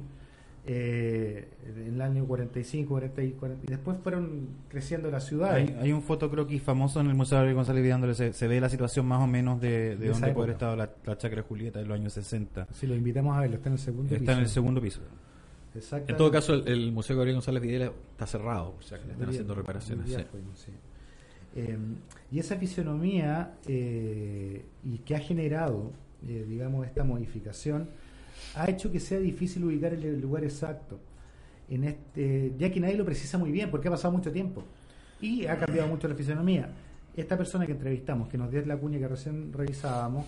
[0.67, 5.69] eh, en el año 45, 40 y 40, y después fueron creciendo las ciudades.
[5.69, 8.59] Hay, hay un fotocroquis famoso en el Museo Gabriel González Vidal donde se, se ve
[8.59, 11.43] la situación más o menos de, de De donde puede haber estado la, la chacra
[11.43, 12.67] Julieta en los años 60.
[12.71, 14.53] Si lo invitamos a verlo, está en el segundo Está en el piso.
[14.53, 15.01] segundo piso.
[16.07, 19.13] En todo caso, el, el Museo Gabriel González Videla está cerrado, o sea que le
[19.13, 20.05] están haciendo reparaciones.
[20.05, 20.25] hoy día sí.
[20.31, 20.71] fuimos, sí.
[21.57, 21.77] Eh,
[22.31, 25.91] y esa fisionomía eh, y que ha generado,
[26.27, 27.89] eh, digamos, esta modificación,
[28.55, 30.99] ha hecho que sea difícil ubicar el, lugar exacto.
[31.69, 34.63] En este, ya que nadie lo precisa muy bien, porque ha pasado mucho tiempo.
[35.21, 36.69] Y ha cambiado mucho la fisionomía.
[37.15, 40.25] Esta persona que entrevistamos, que nos dio la cuña que recién revisábamos,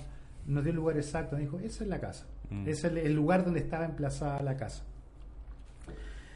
[0.48, 1.36] nos dio el lugar exacto.
[1.36, 2.26] Nos dijo, esa es la casa.
[2.50, 2.68] Mm.
[2.68, 4.84] Es el, el lugar donde estaba emplazada la casa.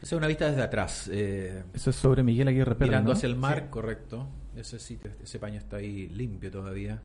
[0.02, 2.88] Esa es una vista desde atrás, eh, Eso es sobre Miguel Aguirre Pérez.
[2.90, 3.16] mirando ¿no?
[3.16, 3.70] hacia el mar, Sí.
[3.70, 4.26] correcto.
[4.56, 7.00] Ese sitio, ese paño está ahí limpio todavía.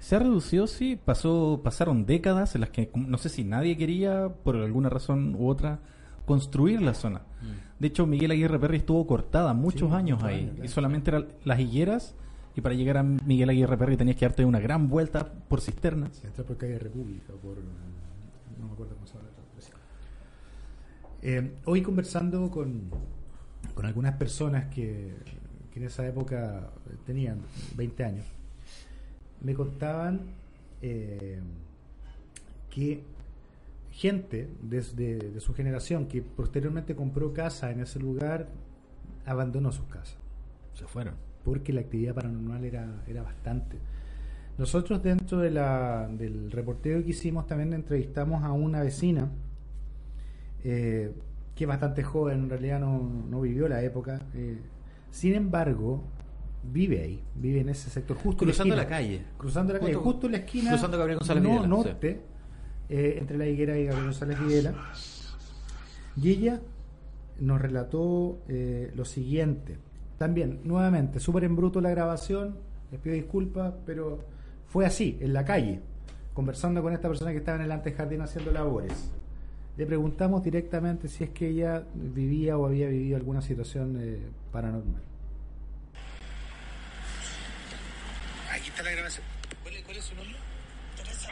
[0.00, 0.98] Se ha reducido, sí.
[1.02, 5.48] Pasó, pasaron décadas en las que no sé si nadie quería, por alguna razón u
[5.48, 5.80] otra,
[6.24, 7.22] construir la zona.
[7.78, 10.40] De hecho, Miguel Aguirre Perry estuvo cortada muchos Sí, años ahí.
[10.40, 10.64] años, claro.
[10.64, 12.14] Y solamente eran las higueras.
[12.56, 16.24] Y para llegar a Miguel Aguirre Perry tenías que darte una gran vuelta por cisternas.
[16.24, 17.56] Entra por calle República, por.
[18.58, 19.28] No me acuerdo cómo se llama
[21.22, 22.90] Eh, hoy conversando con,
[23.74, 25.14] con algunas personas que,
[25.72, 26.70] que en esa época
[27.06, 27.40] tenían
[27.76, 28.24] 20 años,
[29.40, 30.20] me contaban
[30.82, 31.40] eh,
[32.70, 33.02] que
[33.90, 38.48] gente de su generación que posteriormente compró casa en ese lugar
[39.26, 40.16] abandonó sus casas
[40.74, 41.14] Se fueron.
[41.44, 43.76] porque la actividad paranormal era, era bastante.
[44.56, 49.28] Nosotros dentro de la, del reporteo que hicimos también entrevistamos a una vecina
[50.64, 51.12] eh,
[51.54, 54.20] que es bastante joven, en realidad no, no vivió la época.
[54.34, 54.58] eh,
[55.10, 56.02] sin embargo,
[56.62, 58.82] vive ahí, vive en ese sector, justo en Cruzando esquina.
[58.84, 59.22] la calle.
[59.36, 60.70] Cruzando la calle, Justo- en la esquina.
[60.70, 61.68] cruzando Gabriel González no, Videla, sí.
[61.70, 62.20] norte,
[62.88, 64.74] eh, entre la higuera y Gabriel González Videla.
[66.16, 66.60] Y ella
[67.40, 69.78] nos relató eh, lo siguiente.
[70.18, 72.56] También, nuevamente, súper en bruto la grabación,
[72.90, 74.24] les pido disculpas, pero
[74.66, 75.80] fue así, en la calle,
[76.34, 79.12] conversando con esta persona que estaba en el antejardín haciendo labores.
[79.76, 84.18] Le preguntamos directamente si es que ella vivía o había vivido alguna situación eh,
[84.50, 85.02] paranormal.
[88.52, 89.24] Aquí está la grabación.
[89.62, 90.36] ¿Cuál es, cuál es su nombre?
[90.96, 91.28] Teresa.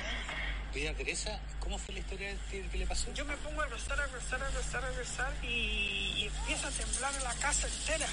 [0.74, 3.12] Oiga, Teresa, ¿cómo fue la historia que, que le pasó?
[3.14, 6.70] Yo me pongo a rezar, a rezar, a rezar, a rezar y, y empieza a
[6.72, 8.06] temblar la casa entera.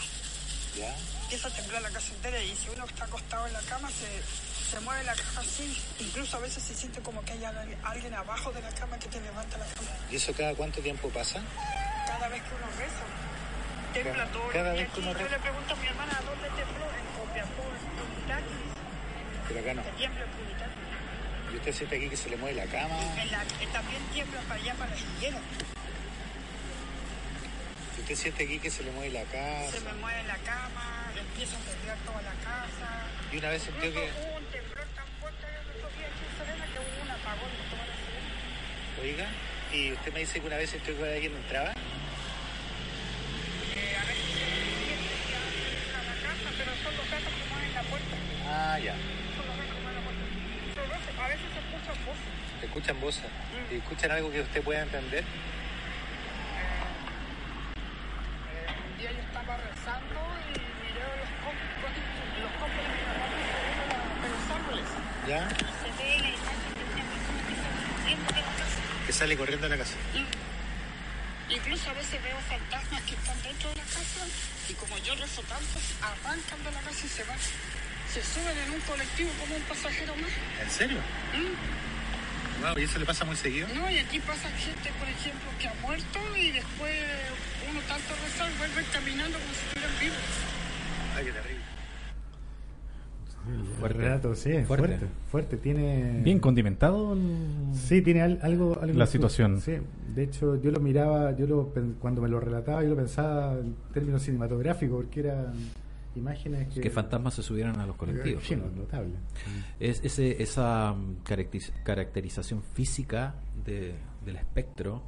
[0.77, 0.95] Ya.
[1.23, 4.69] Empieza a temblar la casa entera y si uno está acostado en la cama se,
[4.71, 5.81] se mueve la cama así.
[5.99, 9.07] Incluso a veces se siente como que hay al- alguien abajo de la cama que
[9.07, 9.89] te levanta la cama.
[10.11, 11.41] ¿Y eso cada cuánto tiempo pasa?
[12.07, 13.03] Cada vez que uno reza,
[13.93, 14.47] tembla todo.
[14.53, 15.29] Cada vez que uno yo reza.
[15.31, 18.59] le pregunto a mi hermana dónde tembló, en Copiapó, en Punitaqui,
[19.47, 19.83] Pero acá no.
[21.53, 22.97] ¿Y usted siente aquí que se le mueve la cama?
[23.21, 25.37] En la, eh, también tiembla para allá, para la higuera.
[27.97, 29.79] ¿Y usted siente aquí que se le mueve la Se casa?
[29.85, 33.05] me mueve la cama, empieza a temblar toda la casa.
[33.31, 33.99] Y una vez sintió que...
[33.99, 37.51] hubo un temblor tan fuerte en estos días aquí en Serena que hubo un apagón
[37.53, 38.33] en toda la Serena.
[39.03, 39.27] Oiga,
[39.73, 41.71] ¿y usted me dice que una vez sintió que alguien entraba?
[43.75, 44.41] Eh, a veces se
[45.93, 48.15] a la casa, pero son los gatos que mueven la puerta.
[48.49, 48.95] Ah, ya
[51.23, 52.27] a veces se escuchan voces.
[52.59, 53.23] Se escuchan voces.
[53.23, 53.73] Mm.
[53.73, 55.23] ¿Y escuchan algo que usted pueda entender?
[55.23, 55.27] Eh,
[58.53, 61.29] eh, un día yo estaba rezando y miré los,
[62.41, 63.03] los copos de mi
[64.29, 64.87] los árboles.
[65.27, 65.49] ¿Ya?
[65.49, 65.55] Se
[66.03, 68.77] ve la imagen de una que sale corriendo de la casa.
[69.05, 69.95] Que sale corriendo de la casa.
[71.49, 74.25] Incluso a veces veo fantasmas que están dentro de la casa
[74.69, 77.37] y como yo rezo tantos, arrancan de la casa y se van.
[78.13, 80.29] Se suben en un colectivo como un pasajero más.
[80.61, 80.97] ¿En serio?
[81.33, 82.61] ¿Mm?
[82.63, 83.67] Wow, ¿y eso le pasa muy seguido?
[83.73, 86.93] No, y aquí pasa gente, por ejemplo, que ha muerto y después
[87.71, 90.17] uno tanto rezar vuelve caminando como si estuvieran vivos.
[91.17, 91.63] Ay, qué terrible.
[93.79, 93.97] Fuerte.
[93.97, 94.87] El relato, sí, Fuerte.
[94.87, 95.07] fuerte.
[95.29, 96.21] Fuerte, tiene.
[96.23, 97.13] Bien condimentado.
[97.13, 99.59] el- Sí, tiene al- algo, algo La situación.
[99.59, 99.73] Sí,
[100.15, 103.53] de hecho yo lo miraba, yo lo pen- cuando me lo relataba yo lo pensaba
[103.55, 105.53] en términos cinematográficos porque eran
[106.15, 108.43] imágenes que Que fantasmas se subieran a los colectivos.
[108.43, 109.13] Sí, no, notable.
[109.79, 113.95] Es ese, esa mm, caracteriz- caracterización física de-
[114.25, 115.03] del espectro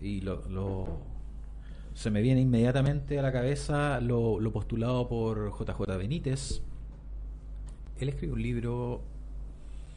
[0.00, 0.98] y lo, lo-
[1.94, 6.60] se me viene inmediatamente a la cabeza lo, lo postulado por JJ Benítez.
[7.98, 9.02] Él escribe un libro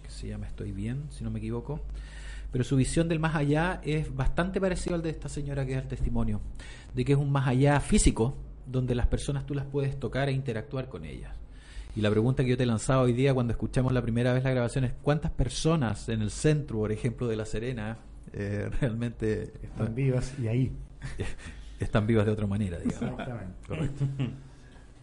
[0.03, 1.81] que se llama Estoy bien, si no me equivoco,
[2.51, 5.79] pero su visión del más allá es bastante parecido al de esta señora que da
[5.79, 6.39] el testimonio,
[6.93, 8.35] de que es un más allá físico,
[8.67, 11.33] donde las personas tú las puedes tocar e interactuar con ellas.
[11.95, 14.43] Y la pregunta que yo te he lanzado hoy día cuando escuchamos la primera vez
[14.43, 17.97] la grabación es ¿cuántas personas en el centro, por ejemplo, de La Serena,
[18.33, 20.71] eh, realmente Están vivas y ahí.
[21.79, 23.11] están vivas de otra manera, digamos?
[23.19, 23.53] Exactamente.
[23.67, 24.05] Correcto.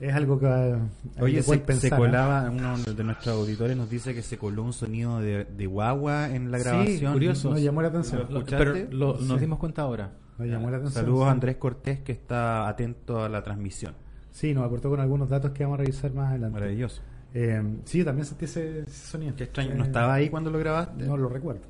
[0.00, 0.77] Es algo que
[1.20, 1.96] Oye, se, cual se pensar, ¿eh?
[1.96, 6.31] colaba, uno de nuestros auditores nos dice que se coló un sonido de, de guagua
[6.35, 7.12] en la Sí, grabación.
[7.12, 7.50] curioso.
[7.50, 8.27] Nos llamó la atención.
[8.29, 9.38] ¿Lo Pero lo- nos Sí.
[9.38, 10.11] dimos cuenta ahora.
[10.38, 11.05] Nos llamó la atención.
[11.05, 11.29] Saludos sí.
[11.29, 13.94] a Andrés Cortés que está atento a la transmisión.
[14.31, 16.59] Sí, nos aportó con algunos datos que vamos a revisar más adelante.
[16.59, 17.03] Maravilloso.
[17.35, 19.35] Eh, sí, yo también sentí ese, ese sonido.
[19.37, 21.05] Qué extraño, Eh, ¿no estaba ahí cuando lo grabaste?
[21.05, 21.62] No lo recuerdo.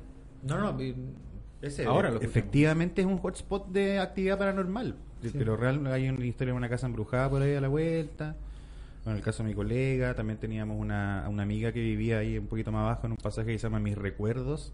[0.43, 0.77] No, no,
[1.61, 4.95] Ese, ahora lo efectivamente es un hotspot de actividad paranormal.
[5.21, 5.31] Sí.
[5.33, 8.35] Pero real hay una historia de una casa embrujada por ahí a la vuelta.
[9.03, 12.37] Bueno, en el caso de mi colega, también teníamos una, una amiga que vivía ahí
[12.37, 14.73] un poquito más abajo en un pasaje que se llama Mis Recuerdos,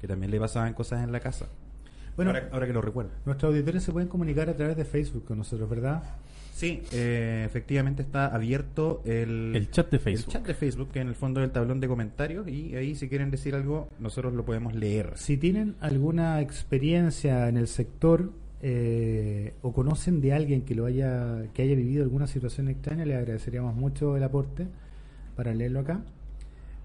[0.00, 1.46] que también le pasaban cosas en la casa.
[2.18, 3.10] Bueno, ahora, ahora que lo recuerdo.
[3.24, 6.02] nuestros auditores se pueden comunicar a través de Facebook con nosotros, ¿verdad?
[6.52, 10.32] Sí, eh, efectivamente está abierto el, El chat de el Facebook.
[10.32, 13.30] chat de Facebook, que en el fondo del tablón de comentarios, y ahí si quieren
[13.30, 15.12] decir algo, nosotros lo podemos leer.
[15.14, 21.44] Si tienen alguna experiencia en el sector eh, o conocen de alguien que lo haya
[21.54, 24.66] que haya vivido alguna situación extraña, le agradeceríamos mucho el aporte
[25.36, 26.02] para leerlo acá.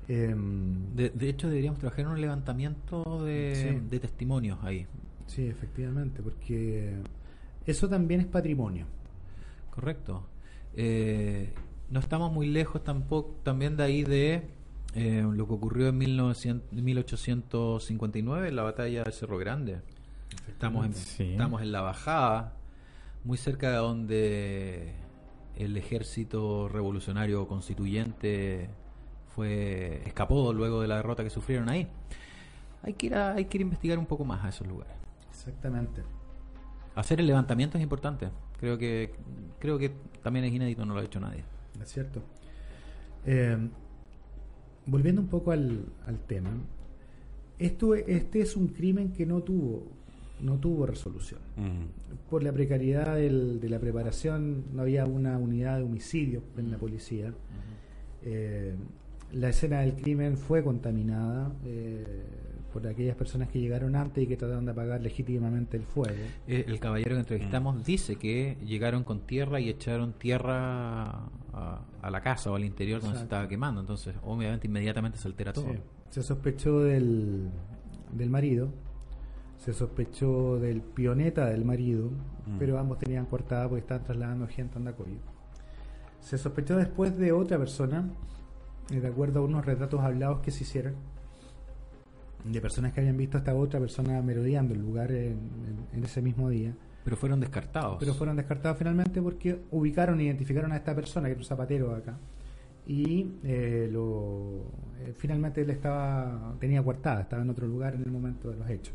[0.08, 3.88] Em, de, de hecho, deberíamos trabajar en un levantamiento de, Sí.
[3.90, 4.86] de testimonios ahí.
[5.28, 6.96] Sí, efectivamente, porque
[7.66, 8.86] eso también es patrimonio.
[9.72, 10.24] Correcto.
[10.76, 11.54] Eh,
[11.90, 14.44] no estamos muy lejos tampoco también de ahí de
[14.96, 19.82] eh, lo que ocurrió en 1900 1859, en la batalla del Cerro Grande.
[20.48, 21.32] Estamos en, Sí.
[21.32, 22.54] estamos en la bajada,
[23.24, 24.94] muy cerca de donde
[25.56, 28.70] el ejército revolucionario constituyente
[29.36, 31.88] fue escapó luego de la derrota que sufrieron ahí.
[32.84, 34.94] Hay que ir a, hay que ir a investigar un poco más a esos lugares.
[35.48, 36.02] Exactamente.
[36.96, 38.30] Hacer el levantamiento es importante.
[38.60, 39.12] Creo que
[39.60, 41.44] creo que también es inédito, no lo ha hecho nadie.
[41.82, 42.22] Es cierto.
[43.26, 43.58] Eh,
[44.86, 46.52] volviendo un poco al, al tema,
[47.60, 49.84] esto, este es un crimen que no tuvo,
[50.42, 51.40] no tuvo resolución.
[52.30, 56.78] Por la precariedad del- de la preparación, no había una unidad de homicidio en la
[56.78, 57.34] policía.
[58.24, 58.76] Eh,
[59.34, 62.24] la escena del crimen fue contaminada eh,
[62.74, 66.16] por aquellas personas que llegaron antes y que trataron de apagar legítimamente el fuego.
[66.48, 67.84] Eh, El caballero que entrevistamos Mm.
[67.84, 71.12] dice que llegaron con tierra y echaron tierra
[71.54, 73.36] a, a la casa o al interior donde se Exacto.
[73.36, 73.80] estaba quemando.
[73.82, 75.72] Entonces, obviamente, inmediatamente se altera todo.
[75.72, 75.80] Sí.
[76.10, 77.50] Se sospechó del,
[78.12, 78.70] del marido,
[79.58, 82.10] se sospechó del pioneta del marido,
[82.46, 82.58] Mm.
[82.60, 85.16] pero ambos tenían coartada porque estaban trasladando gente a Andacoyo.
[86.20, 88.10] Se sospechó después de otra persona,
[88.90, 90.96] y de acuerdo a unos retratos hablados que se hicieron,
[92.44, 96.04] de personas que habían visto a esta otra persona merodeando el lugar en, en- en
[96.04, 96.74] ese mismo día.
[97.04, 97.98] Pero fueron descartados.
[98.00, 101.94] Pero fueron descartados finalmente porque ubicaron e identificaron a esta persona, que era un zapatero
[101.96, 102.18] acá.
[102.88, 104.66] Y eh, lo,
[105.00, 108.70] eh, finalmente él estaba tenía coartada, estaba en otro lugar en el momento de los
[108.70, 108.94] hechos.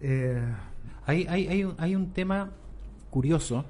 [0.00, 0.40] Eh,
[1.06, 2.50] Hay, hay, hay, un, hay un tema
[3.10, 3.64] curioso.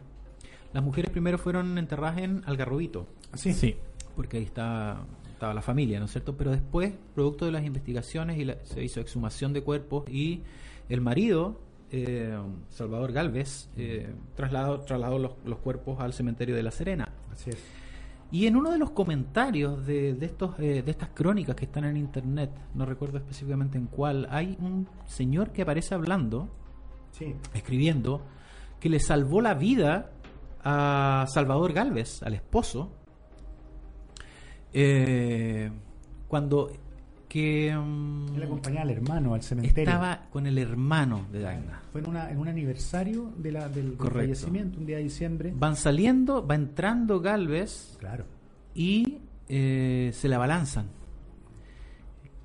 [0.72, 3.76] Las mujeres primero fueron enterradas en Algarrobito, sí, Sí.
[4.16, 4.98] porque ahí está,
[5.44, 6.36] estaba la familia, ¿no es cierto?
[6.36, 10.42] Pero después, producto de las investigaciones, y la- se hizo exhumación de cuerpos y
[10.88, 12.34] el marido, eh,
[12.70, 17.08] Salvador Galvez, eh, trasladó, trasladó los, los cuerpos al cementerio de La Serena.
[17.30, 17.58] así es.
[18.32, 21.84] Y en uno de los comentarios de, de estos, eh, de estas crónicas que están
[21.84, 26.48] en internet, no recuerdo específicamente en cuál, hay un señor que aparece hablando,
[27.12, 28.22] Sí, escribiendo,
[28.80, 30.10] que le salvó la vida
[30.64, 32.90] a Salvador Galvez, al esposo,
[34.74, 35.70] eh,
[36.28, 36.70] cuando
[37.28, 39.82] que mm, Él acompañaba al hermano al cementerio.
[39.90, 41.82] estaba con el hermano de Dagna.
[41.90, 45.52] Fue en, una, en un aniversario de la, del, fallecimiento, un día de diciembre.
[45.56, 48.24] Van saliendo, va entrando Galvez Claro.
[48.74, 49.18] y
[49.48, 50.86] eh, se la balanzan,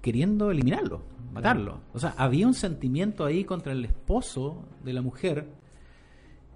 [0.02, 1.04] queriendo eliminarlo,
[1.34, 1.82] matarlo.
[1.94, 5.48] O sea, había un sentimiento ahí contra el esposo de la mujer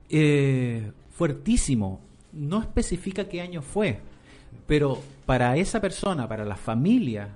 [0.09, 2.01] eh, fuertísimo.
[2.31, 3.99] No especifica qué año fue,
[4.67, 7.29] pero para esa persona, para la familia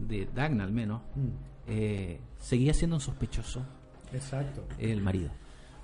[0.00, 1.28] de Dagna al menos, Mm,
[1.68, 3.62] eh, seguía siendo un sospechoso
[4.12, 4.64] Exacto.
[4.78, 5.30] el marido.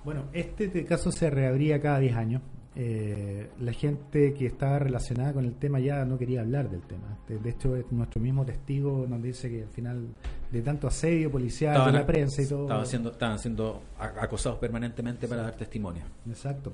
[0.03, 2.41] Bueno, este te- caso se reabría cada 10 años.
[2.75, 7.19] Eh, la gente que estaba relacionada con el tema ya no quería hablar del tema.
[7.27, 10.07] De, de hecho, es- nuestro mismo testigo nos dice que al final
[10.51, 12.63] de tanto asedio policial de la prensa y todo.
[12.63, 16.01] estaban siendo, estaban siendo acosados permanentemente para dar testimonio.
[16.27, 16.73] Exacto,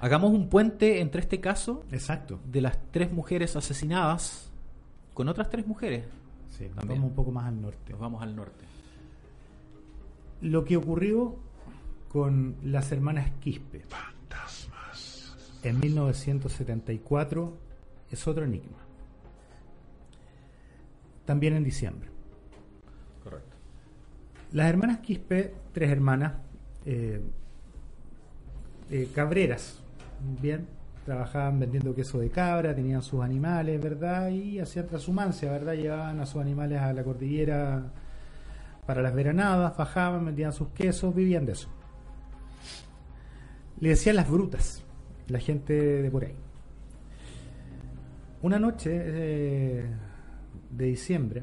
[0.00, 2.40] Hagamos un puente entre este caso exacto.
[2.44, 4.50] de las tres mujeres asesinadas
[5.14, 6.06] con otras tres mujeres.
[6.56, 7.92] Sí, nos vamos un poco más al norte.
[7.92, 8.64] Nos vamos al norte.
[10.40, 11.36] Lo que ocurrió
[12.08, 13.84] con las hermanas Quispe
[15.62, 17.58] en 1974
[18.10, 18.78] es otro enigma.
[21.26, 22.08] También en diciembre.
[23.22, 23.56] Correcto.
[24.52, 26.34] Las hermanas Quispe, tres hermanas,
[26.86, 27.20] eh,
[28.90, 29.79] eh, cabreras,
[30.40, 30.66] bien,
[31.04, 34.28] trabajaban vendiendo queso de cabra, tenían sus animales, ¿verdad?
[34.28, 35.74] Y hacían transhumancia, ¿verdad?
[35.74, 37.82] Llevaban a sus animales a la cordillera
[38.86, 41.68] para las veranadas, bajaban, vendían sus quesos, vivían de eso.
[43.80, 44.82] Le decían las brutas,
[45.28, 46.34] la gente de por ahí.
[48.42, 49.84] Una noche eh,
[50.70, 51.42] de diciembre,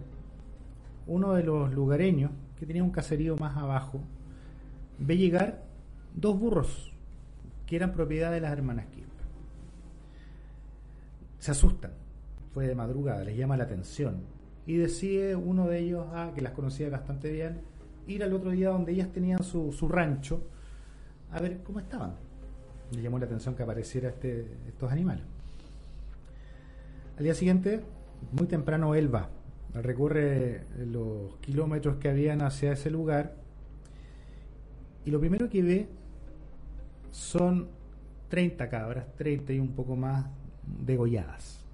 [1.08, 4.02] uno de los lugareños, que tenía un caserío más abajo,
[5.00, 5.64] ve llegar
[6.16, 6.97] dos burros
[7.68, 9.12] que eran propiedad de las hermanas Quispe.
[11.38, 11.92] Se asustan,
[12.54, 14.22] fue de madrugada, les llama la atención
[14.66, 17.62] y decide uno de ellos, ah, que las conocía bastante bien,
[18.08, 20.42] ir al otro día donde ellas tenían su, su rancho
[21.32, 22.16] a ver cómo estaban.
[22.92, 25.24] Le llamó la atención que apareciera este, estos animales.
[27.18, 27.82] Al día siguiente,
[28.32, 29.30] muy temprano, él va,
[29.74, 33.36] recorre los kilómetros que habían hacia ese lugar
[35.06, 35.88] y lo primero que ve
[37.18, 37.68] son
[38.30, 40.28] 30 cabras, 30 y un poco más
[40.86, 41.66] degolladas.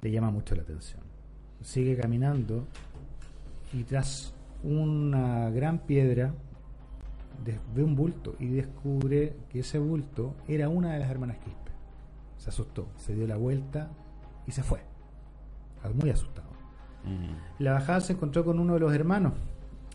[0.00, 1.02] Le llama mucho la atención.
[1.60, 2.64] Sigue caminando
[3.74, 6.32] y tras una gran piedra
[7.74, 11.70] ve un bulto y descubre que ese bulto era una de las hermanas Quispe.
[12.38, 13.90] Se asustó, se dio la vuelta
[14.46, 14.80] y se fue.
[15.94, 16.48] Muy asustado.
[17.58, 19.34] La bajada se encontró con uno de los hermanos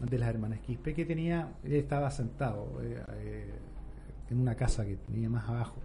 [0.02, 3.50] de las hermanas Quispe que tenía, él estaba sentado eh, eh,
[4.30, 5.78] en una casa que tenía más abajo.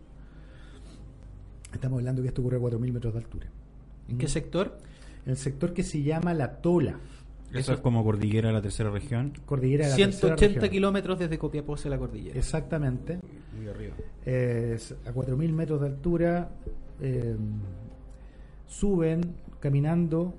[1.72, 3.46] Estamos hablando que esto ocurre a 4.000 metros de altura.
[4.08, 4.76] ¿En qué sector?
[5.26, 6.96] El sector que se llama La Tola,
[7.52, 9.32] Eso es como cordillera de la tercera región.
[9.46, 10.70] cordillera de la tercera 180 región.
[10.72, 12.36] kilómetros desde Copiapó hacia la cordillera.
[12.38, 13.20] Exactamente.
[13.56, 13.94] Muy arriba.
[14.24, 16.50] Es a 4.000 metros de altura.
[17.00, 17.36] eh,
[18.66, 20.34] suben caminando,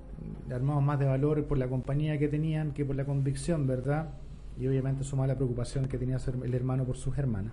[0.50, 4.10] armados más de valor por la compañía que tenían que por la convicción, ¿verdad?
[4.58, 7.52] Y obviamente sumada la preocupación que tenía el hermano por sus hermanas.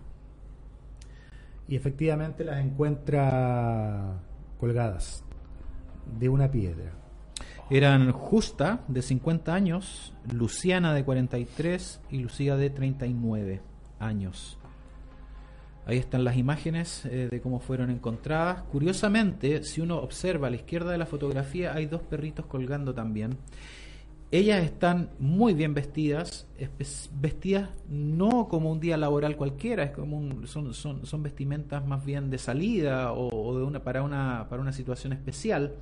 [1.67, 4.19] Y efectivamente las encuentra
[4.59, 5.23] colgadas
[6.19, 6.91] de una piedra.
[7.69, 13.61] Eran Justa, de 50 años, Luciana, de 43 y Lucía, de 39
[13.99, 14.58] años.
[15.89, 18.61] Ahí están las imágenes eh, de cómo fueron encontradas.
[18.71, 23.37] Curiosamente, si uno observa a la izquierda de la fotografía, hay dos perritos colgando también.
[24.31, 26.45] Ellas están muy bien vestidas,
[27.19, 32.05] vestidas no como un día laboral cualquiera, es como un- son, son, son vestimentas más
[32.05, 35.73] bien de salida o, o de una, para, una, para una situación especial.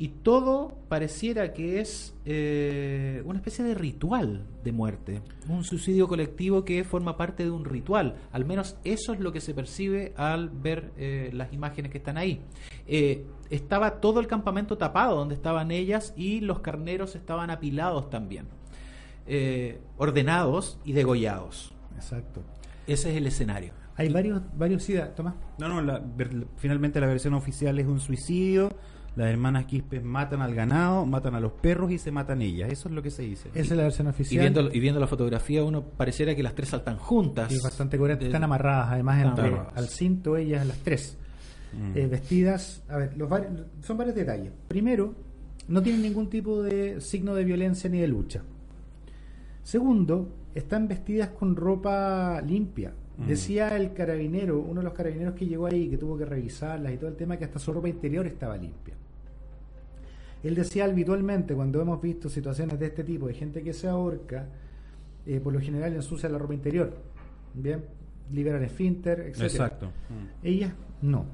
[0.00, 6.64] Y todo pareciera que es eh, una especie de ritual de muerte, un suicidio colectivo
[6.64, 8.14] que forma parte de un ritual.
[8.30, 12.16] Al menos eso es lo que se percibe al ver eh, las imágenes que están
[12.16, 12.40] ahí.
[12.86, 18.46] Eh, estaba todo el campamento tapado donde estaban ellas y los carneros estaban apilados también,
[19.26, 21.72] eh, ordenados y degollados.
[21.96, 22.42] Exacto.
[22.86, 23.72] Ese es el escenario.
[23.96, 25.34] Hay varios, varios sí, Tomás.
[25.58, 26.00] No, no, la-
[26.56, 28.70] finalmente la versión oficial es un suicidio.
[29.16, 32.70] Las hermanas Quispe matan al ganado, matan a los perros y se matan ellas.
[32.70, 33.48] Eso es lo que se dice.
[33.50, 34.40] Esa es la versión Y oficial.
[34.42, 37.50] viendo, y viendo la fotografía uno pareciera que las tres saltan juntas.
[37.50, 38.26] Y es bastante coherente.
[38.26, 39.76] Están amarradas, además, Están entre, amarradas.
[39.76, 41.16] al cinto ellas las tres.
[41.72, 41.98] Mm.
[41.98, 43.28] Eh, vestidas, a ver, los
[43.82, 44.52] son varios detalles.
[44.68, 45.14] Primero,
[45.66, 48.42] no tienen ningún tipo de signo de violencia ni de lucha.
[49.62, 52.92] Segundo, están vestidas con ropa limpia.
[53.18, 53.26] Mm.
[53.26, 56.96] Decía el carabinero, uno de los carabineros que llegó ahí, que tuvo que revisarlas y
[56.96, 58.94] todo el tema, que hasta su ropa interior estaba limpia.
[60.42, 64.46] Él decía habitualmente, cuando hemos visto situaciones de este tipo, de gente que se ahorca,
[65.26, 66.94] eh, por lo general ensucia la ropa interior.
[67.54, 67.84] Bien,
[68.32, 69.40] libera el esfínter, etc.
[69.42, 69.86] Exacto.
[69.86, 70.46] Mm.
[70.46, 71.24] Ellas no.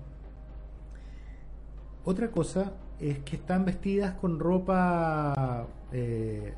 [2.06, 6.54] Otra cosa es que están vestidas con ropa, eh,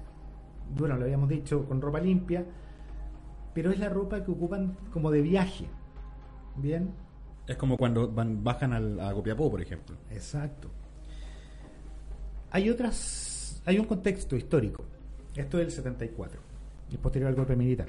[0.77, 2.45] bueno, lo habíamos dicho, con ropa limpia,
[3.57, 5.65] pero es la ropa que ocupan como de viaje.
[6.57, 6.91] Bien,
[7.47, 9.97] Es como cuando van, bajan al, a Copiapó, por ejemplo.
[10.11, 10.69] Exacto.
[12.51, 14.85] Hay otras, hay un contexto histórico.
[15.35, 16.39] Esto es del 74,
[16.91, 17.89] y posterior al golpe militar.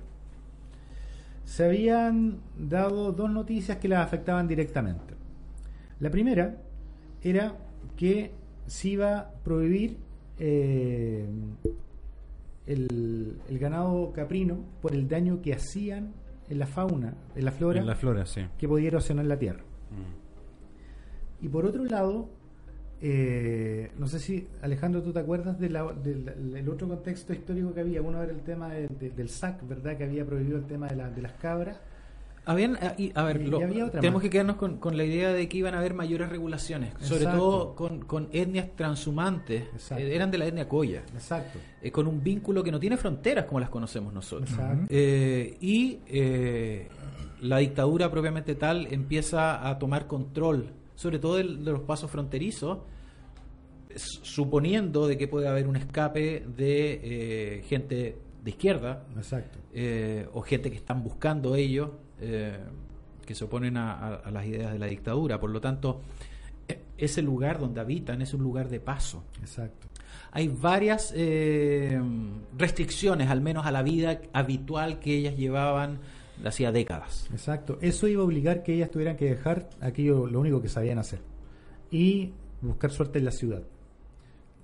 [1.43, 5.15] Se habían dado dos noticias que las afectaban directamente.
[5.99, 6.61] La primera
[7.21, 7.57] era
[7.97, 8.31] que
[8.67, 9.97] se iba a prohibir
[10.39, 11.27] eh,
[12.67, 16.13] el, el ganado caprino por el daño que hacían
[16.49, 18.41] en la fauna, en la flora, En la flora, sí.
[18.57, 19.63] que podía erosionar la tierra.
[19.91, 21.45] Mm.
[21.45, 22.29] Y por otro lado,
[23.01, 28.01] eh, no sé si Alejandro, tú te acuerdas de del, otro contexto histórico que había.
[28.01, 29.97] Uno era el tema de- de- del SAC, ¿verdad?
[29.97, 31.79] Que había prohibido el tema de, la- de las cabras.
[32.47, 33.59] Habían, y, a ver, lo-
[33.91, 37.25] tenemos que quedarnos con, con la idea de que iban a haber mayores regulaciones, sobre
[37.25, 39.63] todo con, con etnias transhumantes,
[39.97, 41.59] eh, eran de la etnia Coya, Exacto.
[41.81, 44.49] eh, con un vínculo que no tiene fronteras como las conocemos nosotros.
[44.89, 46.87] Eh, y eh,
[47.41, 52.79] la dictadura propiamente tal empieza a tomar control, sobre todo de los pasos fronterizos,
[53.95, 59.59] suponiendo de que puede haber un escape de eh, gente de izquierda Exacto.
[59.73, 61.89] eh, o gente que están buscando ellos,
[62.21, 62.57] eh,
[63.25, 65.39] que se oponen a, a- a las ideas de la dictadura.
[65.39, 66.01] Por lo tanto,
[66.67, 69.23] e- ese lugar donde habitan es un lugar de paso.
[69.41, 69.87] Exacto.
[70.31, 71.99] Hay varias eh,
[72.57, 75.99] restricciones, al menos a la vida habitual que ellas llevaban
[76.41, 77.27] de hacía décadas.
[77.31, 77.77] Exacto.
[77.81, 81.19] Eso iba a obligar que ellas tuvieran que dejar aquello, lo único que sabían hacer.
[81.91, 83.63] Y buscar suerte en la ciudad.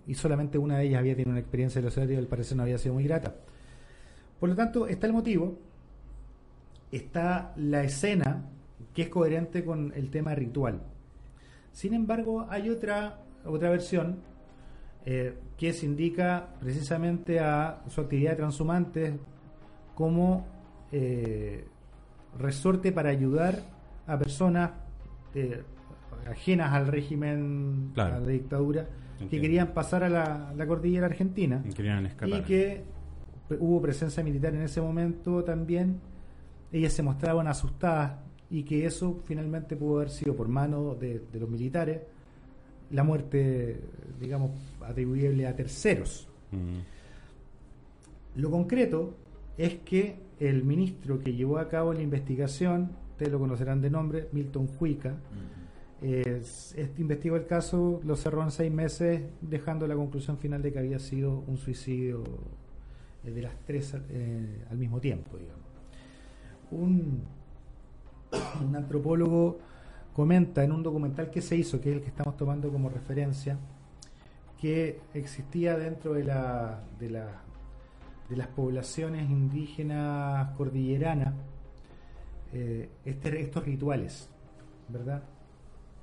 [0.06, 2.58] Y solamente una de ellas había tenido una experiencia en la ciudad y al parecer
[2.58, 3.36] no había sido muy grata.
[4.40, 5.58] Por lo tanto, está el motivo,
[6.98, 8.46] está la escena
[8.94, 10.82] que es coherente con el tema ritual.
[11.72, 14.18] Sin embargo, hay otra, otra versión
[15.06, 19.14] eh, que se indica precisamente a su actividad de transhumantes
[19.96, 20.46] como
[20.92, 21.66] eh,
[22.38, 23.60] resorte para ayudar
[24.08, 24.72] a personas
[25.36, 25.64] eh,
[26.30, 28.16] ajenas al régimen, Claro.
[28.16, 28.88] a la dictadura,
[29.30, 31.64] que querían pasar a la, la cordillera argentina
[32.42, 32.84] Y que
[33.60, 36.00] hubo presencia militar en ese momento también.
[36.74, 38.20] Ellas se mostraban asustadas
[38.50, 42.02] y que eso finalmente pudo haber sido por mano de, de los militares
[42.92, 43.80] la muerte,
[44.20, 44.52] digamos,
[44.82, 46.28] atribuible a terceros.
[46.52, 48.40] Mm.
[48.40, 49.16] Lo concreto
[49.58, 54.30] es que el ministro que llevó a cabo la investigación, ustedes lo conocerán de nombre,
[54.32, 55.16] Milton Huica,
[56.02, 60.80] este investigó el caso, lo cerró en seis meses, dejando la conclusión final de que
[60.80, 62.24] había sido un suicidio
[63.24, 65.63] eh, de las tres eh, al mismo tiempo, digamos.
[66.74, 67.22] Un,
[68.76, 69.60] antropólogo
[70.14, 73.58] comenta en un documental que se hizo, que es el que estamos tomando como referencia,
[74.60, 77.44] que existía dentro de la, de la
[78.30, 81.34] de las poblaciones indígenas cordilleranas
[82.54, 84.30] eh, este- estos rituales,
[84.90, 85.24] ¿verdad?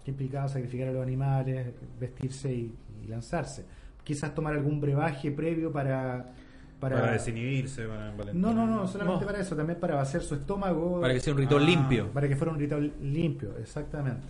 [0.05, 2.75] Que implicaba sacrificar a los animales, vestirse y
[3.09, 3.67] lanzarse.
[4.05, 6.33] Quizás tomar algún brebaje previo para...
[6.81, 9.27] Para, desinhibirse, para No, no, no, solamente No.
[9.27, 11.01] para eso, también para vaciar su estómago.
[11.01, 11.67] Para que sea un ritual Ah.
[11.67, 12.09] limpio.
[12.13, 14.27] Para que fuera un ritual limpio, exactamente.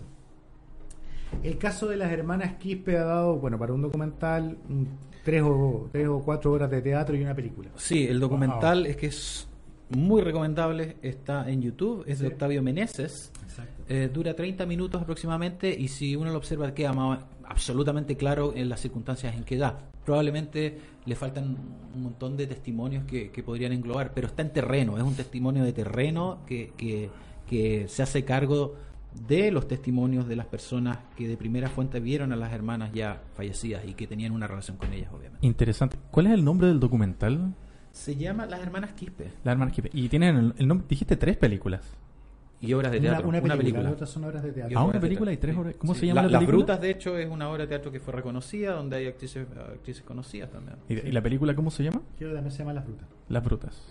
[1.43, 4.57] El caso de las hermanas Quispe ha dado, bueno, para un documental,
[5.23, 7.69] tres o, tres o cuatro horas de teatro y una película.
[7.77, 9.47] Sí, el documental es que es
[9.89, 12.33] muy recomendable, está en YouTube, es de Sí.
[12.33, 13.31] Octavio Meneses,
[13.87, 17.19] eh, dura 30 minutos aproximadamente y si uno lo observa queda más-
[17.51, 19.77] absolutamente claro en las circunstancias en que da.
[20.05, 21.57] Probablemente le faltan
[21.93, 25.63] un montón de testimonios que, que podrían englobar, pero está en terreno, es un testimonio
[25.63, 27.09] de terreno que, que,
[27.47, 28.75] que se hace cargo
[29.27, 33.21] de los testimonios de las personas que de primera fuente vieron a las hermanas ya
[33.35, 35.45] fallecidas y que tenían una relación con ellas, obviamente.
[35.45, 35.97] Interesante.
[36.09, 37.53] ¿Cuál es el nombre del documental?
[37.91, 39.33] Se llama Las Hermanas Quispe.
[39.43, 39.89] La hermana Quispe.
[39.93, 41.81] Y tienen el, el nombre, dijiste tres películas.
[42.63, 43.27] Y obras de Una, teatro.
[43.29, 43.83] una película, película.
[43.83, 44.77] las otras son obras de teatro.
[44.79, 46.01] Ah, una película y tres obras- ¿cómo Sí.
[46.01, 46.57] se llama la Las película?
[46.57, 50.03] Brutas, de hecho, es una obra de teatro que fue reconocida, donde hay actrices, actrices
[50.03, 50.77] conocidas también.
[50.87, 52.01] ¿Y, y la película cómo se llama?
[52.17, 53.07] Quiero también se llama Las Frutas.
[53.29, 53.81] Las Brutas.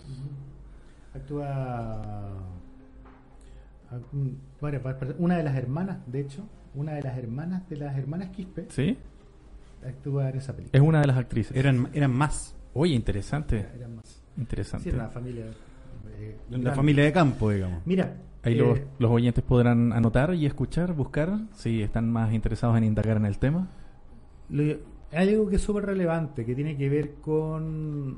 [1.13, 1.47] Actúa
[3.91, 4.29] ah, mm,
[4.61, 4.83] varias-
[5.19, 8.97] una de las hermanas, de hecho, una de las hermanas de las hermanas Quispe ¿Sí?
[9.85, 10.79] actúa en esa película.
[10.81, 11.55] Es una de las actrices.
[11.57, 12.55] Eran, eran más.
[12.73, 13.67] Oye, interesante.
[13.75, 14.21] Eran más.
[14.37, 14.83] Interesante.
[14.85, 15.45] Sí, era una familia.
[16.17, 16.71] eh, Una grande.
[16.75, 17.81] familia de campo, digamos.
[17.85, 22.77] Mira, Ahí eh, los, los oyentes podrán anotar y escuchar, buscar, si están más interesados
[22.77, 23.67] en indagar en el tema.
[24.49, 24.77] lo-
[25.13, 28.17] Hay algo que es súper relevante, que tiene que ver con,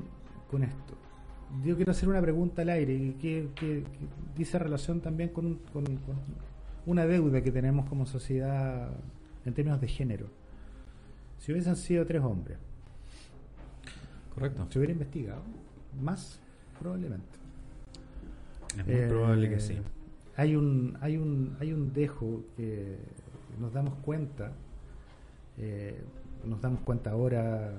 [0.50, 0.94] con esto.
[1.64, 4.06] Yo quiero hacer una pregunta al aire y que, que- que
[4.36, 6.14] dice relación también con, un- con- con
[6.86, 8.90] una deuda que tenemos como sociedad
[9.44, 10.26] en términos de género.
[11.38, 12.58] Si hubiesen sido tres hombres,
[14.34, 14.66] Correcto.
[14.70, 15.42] ¿se hubiera investigado?
[16.02, 16.40] Más,
[16.80, 17.26] probablemente.
[18.78, 19.78] Es muy Eh, probable que sí.
[20.36, 22.96] Hay un, hay un, hay un dejo que
[23.60, 24.52] nos damos cuenta,
[25.58, 26.02] eh,
[26.44, 27.72] nos damos cuenta ahora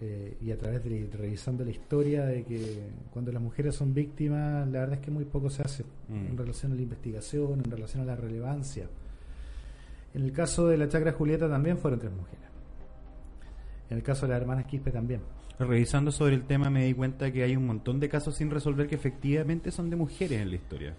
[0.00, 4.68] eh, y a través de revisando la historia de que cuando las mujeres son víctimas,
[4.68, 6.26] la verdad es que muy poco se hace Mm.
[6.30, 8.86] en relación a la investigación, en relación a la relevancia.
[10.14, 12.44] En el caso de la Chacra Julieta también fueron tres mujeres.
[13.88, 15.20] En el caso de las hermanas Quispe también.
[15.58, 18.86] Revisando sobre el tema me di cuenta que hay un montón de casos sin resolver
[18.88, 20.94] que efectivamente son de mujeres en la historia.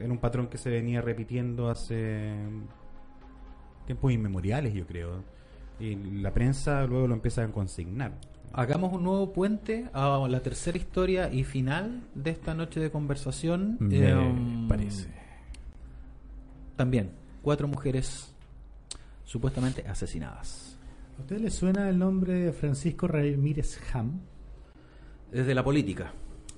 [0.00, 2.32] Era un patrón que se venía repitiendo hace
[3.86, 5.24] tiempos inmemoriales, yo creo.
[5.80, 8.12] Y la prensa luego lo empieza a consignar.
[8.52, 13.76] Hagamos un nuevo puente a la tercera historia y final de esta noche de conversación.
[13.80, 15.08] Me Em, parece.
[16.76, 17.10] También,
[17.42, 18.34] cuatro mujeres
[19.24, 20.78] supuestamente asesinadas.
[21.18, 24.20] ¿A ustedes les suena el nombre de Francisco Ramírez Ham?
[25.30, 26.12] Desde la política,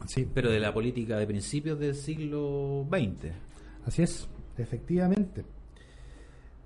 [0.06, 3.32] Sí, pero de la política de principios del siglo XX.
[3.86, 4.28] Así es,
[4.58, 5.44] efectivamente.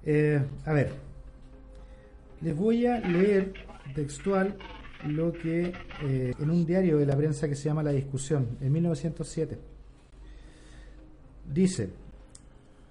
[0.04, 0.92] Eh, a ver,
[2.40, 3.52] les voy a leer
[3.94, 4.56] textual
[5.06, 5.72] lo que
[6.02, 9.58] eh, en un diario de la prensa que se llama La Discusión, en 1907.
[11.52, 11.90] Dice,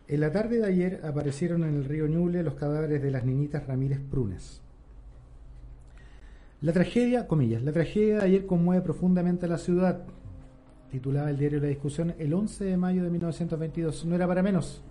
[0.07, 3.67] en la tarde de ayer aparecieron en el río Ñuble los cadáveres de las niñitas
[3.67, 4.61] Ramírez Prunes.
[6.61, 10.05] La tragedia, comillas, la tragedia de ayer conmueve profundamente a la ciudad,
[10.91, 14.05] titulaba el diario La Discusión el 11 de mayo de 1922.
[14.05, 14.81] No era para menos.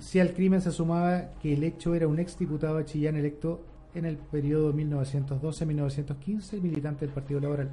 [0.00, 3.60] Si al crimen se sumaba que el hecho era un exdiputado de Chillán electo
[3.94, 7.70] en el periodo 1912-1915, militante del Partido Laboral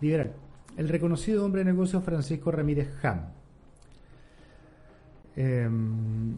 [0.00, 0.32] Liberal.
[0.76, 3.20] El reconocido hombre de negocios Francisco Ramírez Ham.
[5.36, 6.36] Em,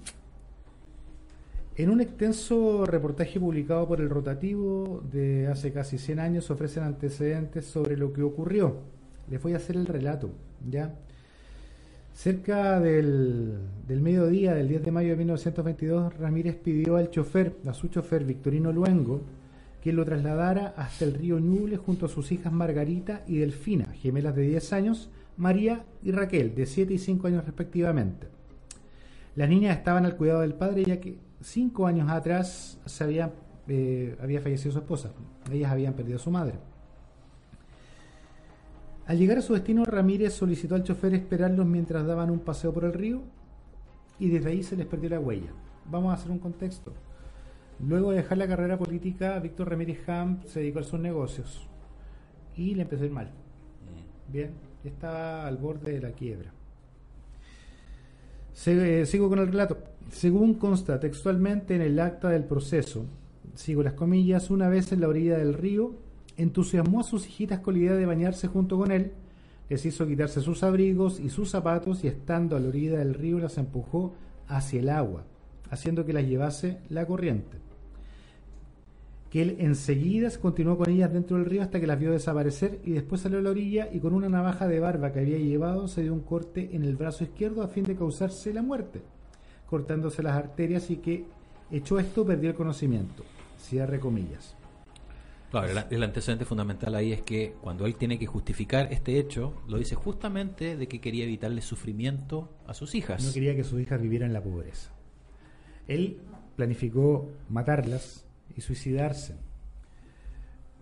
[1.74, 7.64] en un extenso reportaje publicado por el Rotativo de hace casi 100 años ofrecen antecedentes
[7.66, 8.76] sobre lo que ocurrió.
[9.30, 10.30] Les voy a hacer el relato,
[10.68, 10.94] ¿ya?
[12.14, 13.58] Cerca del,
[13.88, 18.24] del mediodía del 10 de mayo de 1922, Ramírez pidió al chofer, a su chofer
[18.24, 19.22] Victorino Luengo,
[19.82, 24.36] que lo trasladara hasta el río Ñuble junto a sus hijas Margarita y Delfina, gemelas
[24.36, 28.28] de 10 años, María y Raquel, de 7 y 5 años respectivamente.
[29.34, 33.32] Las niñas estaban al cuidado del padre ya que cinco años atrás se había,
[33.66, 35.12] eh, había fallecido su esposa.
[35.50, 36.54] Ellas habían perdido a su madre.
[39.06, 42.84] Al llegar a su destino, Ramírez solicitó al chofer esperarlos mientras daban un paseo por
[42.84, 43.22] el río
[44.18, 45.50] y desde ahí se les perdió la huella.
[45.90, 46.92] Vamos a hacer un contexto.
[47.80, 51.66] Luego de dejar la carrera política, Víctor Ramírez Ham se dedicó a sus negocios
[52.56, 53.30] y le empezó a ir mal.
[54.28, 54.52] Bien,
[54.84, 56.52] estaba al borde de la quiebra.
[58.66, 59.78] Eh, sigo con el relato.
[60.10, 63.06] Según consta textualmente en el acta del proceso,
[63.54, 65.94] sigo las comillas, una vez en la orilla del río,
[66.36, 69.12] entusiasmó a sus hijitas con la idea de bañarse junto con él,
[69.68, 73.38] les hizo quitarse sus abrigos y sus zapatos y estando a la orilla del río
[73.38, 74.12] las empujó
[74.46, 75.24] hacia el agua,
[75.70, 77.56] haciendo que las llevase la corriente.
[79.30, 82.90] Que él enseguida continuó con ellas dentro del río hasta que las vio desaparecer y
[82.90, 86.02] después salió a la orilla y con una navaja de barba que había llevado se
[86.02, 89.00] dio un corte en el brazo izquierdo a fin de causarse la muerte,
[89.70, 91.24] cortándose las arterias y que
[91.70, 93.24] hecho esto perdió el conocimiento.
[93.58, 94.54] Cierre comillas.
[95.52, 99.62] Claro, el, el antecedente fundamental ahí es que cuando él tiene que justificar este hecho,
[99.68, 103.22] lo dice justamente de que quería evitarle sufrimiento a sus hijas.
[103.22, 104.90] No quería que sus hijas vivieran en la pobreza.
[105.86, 106.22] Él
[106.56, 108.24] planificó matarlas
[108.56, 109.36] y suicidarse.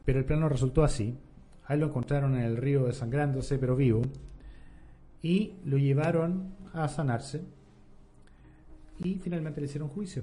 [0.04, 1.18] Pero el plan no resultó así.
[1.64, 4.02] A él lo encontraron en el río desangrándose, pero vivo.
[5.20, 7.42] Y lo llevaron a sanarse.
[9.00, 10.22] Y finalmente le hicieron juicio.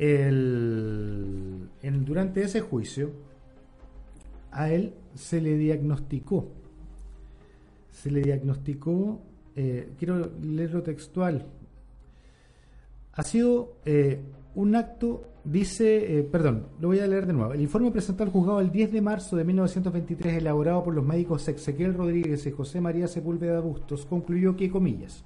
[0.00, 1.68] El-
[2.04, 3.10] durante ese juicio,
[4.50, 6.48] a él se le diagnosticó
[7.92, 9.20] se le diagnosticó,
[9.56, 11.44] eh, quiero leerlo textual,
[13.12, 14.20] ha sido eh,
[14.54, 17.52] un acto, dice, eh, perdón, lo voy a leer de nuevo.
[17.52, 21.46] El informe presentado al juzgado el 10 de marzo de 1923, elaborado por los médicos
[21.46, 25.22] Ezequiel Rodríguez y José María Sepúlveda Bustos, concluyó que, comillas,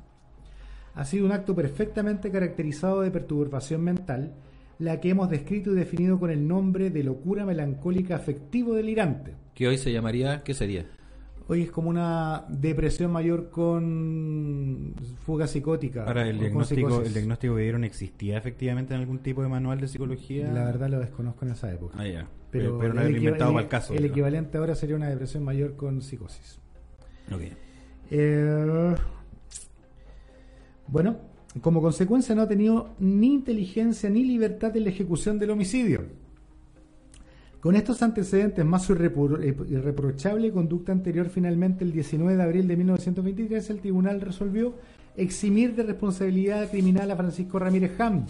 [0.95, 4.33] ha sido un acto perfectamente caracterizado de perturbación mental,
[4.79, 9.35] la que hemos descrito y definido con el nombre de locura melancólica afectivo delirante.
[9.55, 10.87] Que hoy se llamaría, ¿qué sería?
[11.47, 14.95] Hoy es como una depresión mayor con
[15.27, 16.05] fuga psicótica.
[16.05, 17.03] Ahora, ¿el diagnóstico.
[17.03, 20.51] ¿el diagnóstico que dieron existía efectivamente en algún tipo de manual de psicología?
[20.51, 21.97] La verdad lo desconozco en esa época.
[21.99, 22.27] Ah, ya.
[22.51, 23.93] Pero, Pero no el, inventado el- para el caso.
[23.93, 26.61] el equivalente ahora sería una depresión mayor con psicosis.
[27.31, 27.43] Ok.
[28.11, 28.95] Eh,
[30.87, 31.17] bueno,
[31.61, 36.03] como consecuencia no ha tenido ni inteligencia ni libertad en la ejecución del homicidio.
[37.61, 42.77] Con estos antecedentes más su eh, irreprochable conducta anterior, finalmente el 19 de abril de
[42.77, 44.75] 1923 el tribunal resolvió
[45.17, 48.27] eximir de responsabilidad criminal a Francisco Ramírez Ham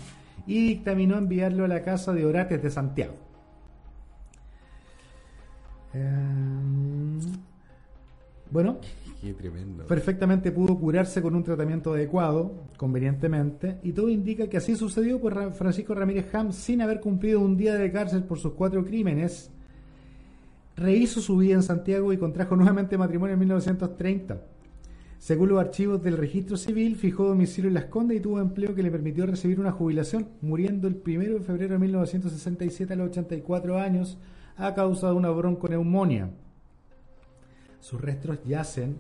[0.47, 3.15] y dictaminó enviarlo a la casa de Orates de Santiago.
[5.95, 7.19] Eh,
[8.51, 8.79] bueno,
[9.87, 15.35] Perfectamente pudo curarse con un tratamiento adecuado, convenientemente, y todo indica que así sucedió por
[15.35, 19.51] Ra- Francisco Ramírez Ham sin haber cumplido un día de cárcel por sus cuatro crímenes.
[20.77, 24.43] Rehizo su vida en Santiago y contrajo nuevamente matrimonio en 1930.
[25.19, 28.83] Según los archivos del registro civil, fijó domicilio en Las Condes y tuvo empleo que
[28.83, 33.79] le permitió recibir una jubilación, muriendo el 1 de febrero de 1967 a los 84
[33.79, 34.19] años
[34.57, 36.31] a causa de una bronconeumonía.
[37.81, 38.97] Sus restos yacen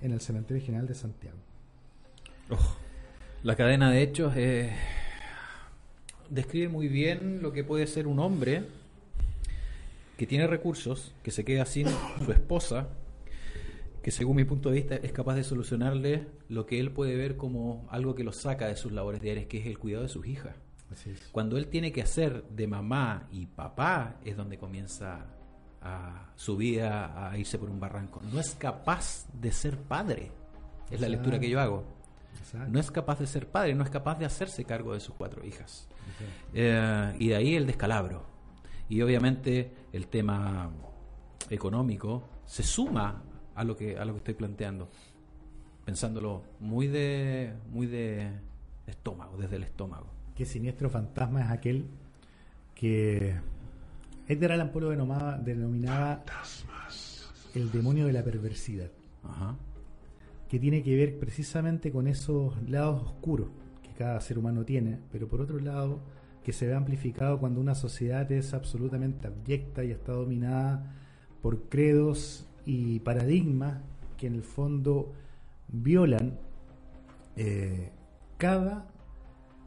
[0.00, 1.38] en el Cementerio General de Santiago.
[3.42, 4.72] La cadena de hechos eh,
[6.30, 8.64] describe muy bien lo que puede ser un hombre
[10.16, 11.88] que tiene recursos, que se queda sin
[12.24, 12.88] su esposa,
[14.02, 17.36] que según mi punto de vista es capaz de solucionarle lo que él puede ver
[17.36, 20.26] como algo que lo saca de sus labores diarias, que es el cuidado de sus
[20.26, 20.54] hijas.
[21.32, 25.26] Cuando él tiene que hacer de mamá y papá es donde comienza
[25.86, 28.20] a su vida a irse por un barranco.
[28.32, 30.30] No es capaz de ser padre.
[30.90, 31.84] Es la lectura que yo hago.
[32.38, 32.70] Exacto.
[32.70, 35.44] No es capaz de ser padre, no es capaz de hacerse cargo de sus cuatro
[35.44, 35.88] hijas.
[36.54, 38.24] Eh, y de ahí el descalabro.
[38.88, 40.70] Y obviamente el tema
[41.50, 43.22] económico se suma
[43.54, 44.88] a lo que a lo que estoy planteando,
[45.84, 48.30] pensándolo muy de muy de
[48.86, 50.06] estómago, desde el estómago.
[50.36, 51.86] Qué siniestro fantasma es aquel
[52.74, 53.40] que
[54.28, 56.24] Edgar Allan Poe lo denominaba, denominaba
[57.54, 58.90] el demonio de la perversidad,
[59.22, 59.56] Ajá.
[60.48, 63.48] que tiene que ver precisamente con esos lados oscuros
[63.82, 66.00] que cada ser humano tiene, pero por otro lado
[66.44, 70.94] que se ve amplificado cuando una sociedad es absolutamente abyecta y está dominada
[71.42, 73.80] por credos y paradigmas
[74.16, 75.12] que en el fondo
[75.68, 76.38] violan
[77.36, 77.90] eh,
[78.38, 78.86] cada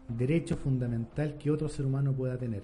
[0.07, 2.64] derecho fundamental que otro ser humano pueda tener,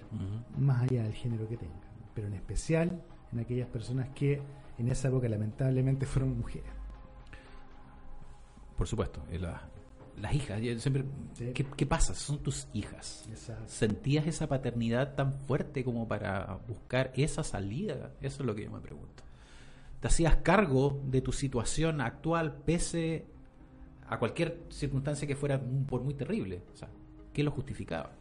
[0.58, 1.85] más allá del género que tenga,
[2.16, 3.00] pero en especial
[3.32, 4.42] en aquellas personas que
[4.78, 6.70] en esa época lamentablemente fueron mujeres.
[8.76, 9.62] Por supuesto, la-
[10.20, 11.04] las hijas, yo siempre
[11.34, 11.52] Sí.
[11.54, 12.14] ¿qué, qué pasa?
[12.14, 13.26] Son tus hijas.
[13.28, 13.64] Exacto.
[13.68, 18.12] ¿Sentías esa paternidad tan fuerte como para buscar esa salida?
[18.22, 19.22] Eso es lo que yo me pregunto.
[20.00, 23.26] ¿Te hacías cargo de tu situación actual pese
[24.08, 26.62] a cualquier circunstancia que fuera por muy terrible?
[26.72, 26.88] O sea,
[27.34, 28.12] ¿qué lo justificaba?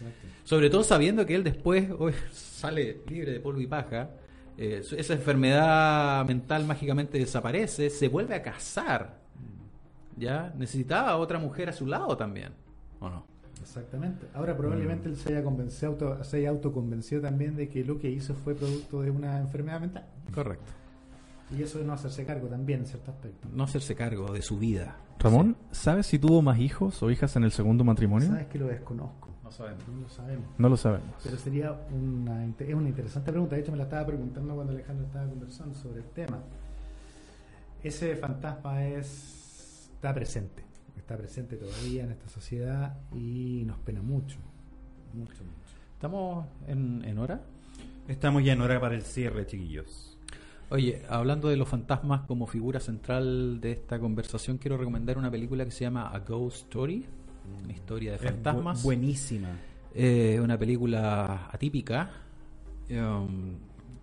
[0.00, 0.26] Exacto.
[0.44, 4.10] Sobre todo sabiendo que él después hoy sale libre de polvo y paja,
[4.56, 9.18] eh, esa enfermedad mental mágicamente desaparece, se vuelve a casar.
[10.16, 10.52] ¿Ya?
[10.56, 12.52] Necesitaba a otra mujer a su lado también.
[13.00, 13.26] ¿O no?
[13.60, 14.26] Exactamente.
[14.34, 18.10] Ahora probablemente él se haya convencido, auto- se haya autoconvencido también de que lo que
[18.10, 20.06] hizo fue producto de una enfermedad mental.
[20.32, 20.70] Correcto.
[21.56, 23.48] Y eso de no hacerse cargo también en cierto aspecto.
[23.52, 24.96] No hacerse cargo de su vida.
[25.18, 28.28] Ramón, ¿sabes si tuvo más hijos o hijas en el segundo matrimonio?
[28.28, 29.30] Sabes que lo desconozco.
[29.54, 29.88] No sabemos.
[29.88, 30.46] No lo sabemos.
[30.58, 31.14] No lo sabemos.
[31.22, 33.54] Pero sería una, es una interesante pregunta.
[33.54, 36.40] De hecho, me la estaba preguntando cuando Alejandro estaba conversando sobre el tema.
[37.82, 40.62] Ese fantasma es está presente.
[40.98, 44.36] Está presente todavía en esta sociedad y nos pena mucho.
[45.14, 45.76] Mucho, mucho.
[45.94, 47.40] ¿Estamos en, en hora?
[48.06, 50.18] Estamos ya en hora para el cierre, chiquillos.
[50.68, 55.64] Oye, hablando de los fantasmas como figura central de esta conversación, quiero recomendar una película
[55.64, 57.06] que se llama A Ghost Story,
[57.62, 58.82] una historia de bu- fantasmas.
[58.82, 59.48] buenísima.
[59.94, 62.10] Eh, una película atípica.
[62.90, 63.54] Um,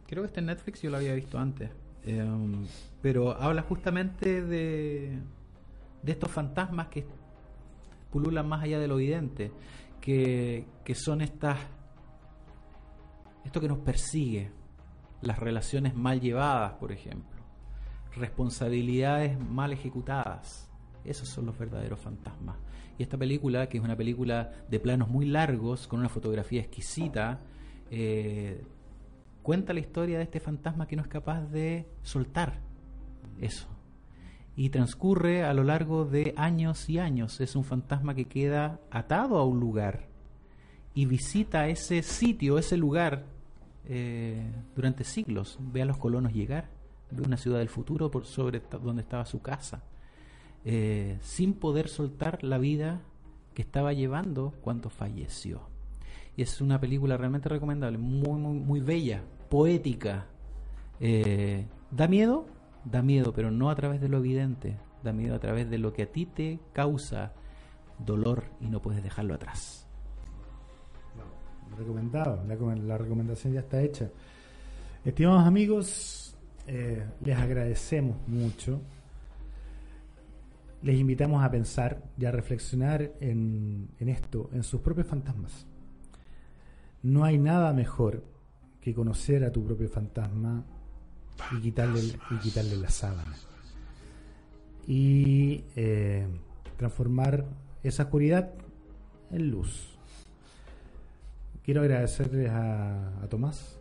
[0.07, 1.69] creo que está en Netflix, yo la había visto antes.
[2.07, 2.65] Um,
[3.01, 5.19] pero habla justamente de,
[6.01, 7.05] de estos fantasmas que
[8.11, 9.51] pululan más allá de lo evidente,
[9.99, 11.57] que, que son estas.
[13.45, 14.51] Esto que nos persigue,
[15.21, 17.39] las relaciones mal llevadas, por ejemplo,
[18.15, 20.69] responsabilidades mal ejecutadas.
[21.03, 22.55] Esos son los verdaderos fantasmas.
[23.01, 27.39] Y esta película, que es una película de planos muy largos, con una fotografía exquisita,
[27.89, 28.63] eh,
[29.41, 32.59] cuenta la historia de este fantasma que no es capaz de soltar
[33.39, 33.67] eso.
[34.55, 37.41] Y transcurre a lo largo de años y años.
[37.41, 40.05] Es un fantasma que queda atado a un lugar
[40.93, 43.25] y visita ese sitio, ese lugar,
[43.85, 44.45] eh,
[44.75, 45.57] durante siglos.
[45.59, 46.69] Ve a los colonos llegar,
[47.09, 49.81] de una ciudad del futuro por sobre donde estaba su casa,
[50.65, 53.01] eh, sin poder soltar la vida
[53.53, 55.61] que estaba llevando cuando falleció.
[56.37, 60.27] Y es una película realmente recomendable, muy, muy, muy bella, poética.
[60.99, 62.45] Eh, ¿Da miedo?
[62.85, 65.93] Da miedo, pero no a través de lo evidente, da miedo a través de lo
[65.93, 67.33] que a ti te causa
[67.99, 69.87] dolor y no puedes dejarlo atrás.
[71.77, 74.09] Recomendado, la, com- la recomendación ya está hecha.
[75.05, 76.35] Estimados amigos,
[76.67, 78.81] eh, les agradecemos mucho.
[80.83, 85.67] Les invitamos a pensar y a reflexionar en, en esto, en sus propios fantasmas.
[87.03, 88.23] No hay nada mejor
[88.81, 90.63] que conocer a tu propio fantasma
[91.51, 92.01] y quitarle,
[92.31, 93.35] y quitarle la sábana.
[94.87, 96.25] Y eh,
[96.77, 97.45] transformar
[97.83, 98.51] esa oscuridad
[99.29, 99.87] en luz.
[101.63, 103.79] Quiero agradecerles a, a Tomás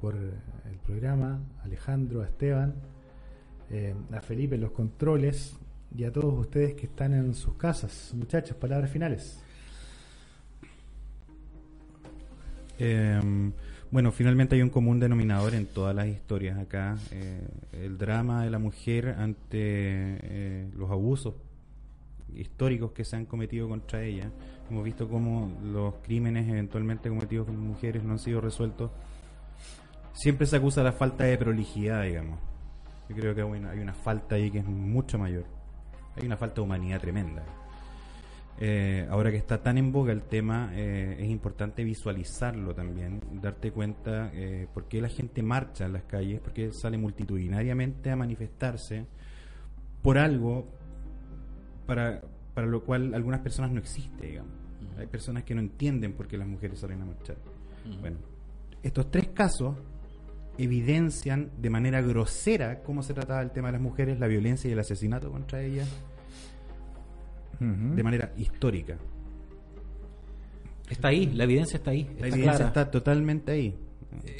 [0.00, 2.74] por el programa, a Alejandro, a Esteban,
[3.70, 5.56] eh, a Felipe los controles
[5.96, 8.12] y a todos ustedes que están en sus casas.
[8.14, 9.42] Muchachos, palabras finales.
[12.78, 13.50] Eh,
[13.90, 17.40] bueno, finalmente hay un común denominador en todas las historias acá, eh,
[17.72, 21.34] el drama de la mujer ante eh, los abusos
[22.34, 24.30] históricos que se han cometido contra ella.
[24.70, 28.90] Hemos visto cómo los crímenes eventualmente cometidos con mujeres no han sido resueltos.
[30.12, 32.38] Siempre se acusa la falta de prolijidad, digamos.
[33.08, 35.57] Yo creo que una, hay una falta ahí que es mucho mayor.
[36.18, 37.44] Hay una falta de humanidad tremenda.
[38.60, 43.70] Eh, ahora que está tan en boga el tema, eh, es importante visualizarlo también, darte
[43.70, 48.16] cuenta eh, por qué la gente marcha en las calles, por qué sale multitudinariamente a
[48.16, 49.06] manifestarse
[50.02, 50.66] por algo
[51.86, 52.20] para,
[52.52, 54.52] para lo cual algunas personas no existe, digamos.
[54.98, 57.36] Hay personas que no entienden por qué las mujeres salen a marchar.
[58.00, 58.18] Bueno,
[58.82, 59.76] estos tres casos
[60.58, 64.72] evidencian de manera grosera cómo se trataba el tema de las mujeres, la violencia y
[64.72, 65.88] el asesinato contra ellas
[67.60, 68.96] de manera histórica.
[70.88, 72.66] Está ahí, la evidencia está ahí, La está evidencia clara.
[72.66, 73.74] está totalmente ahí.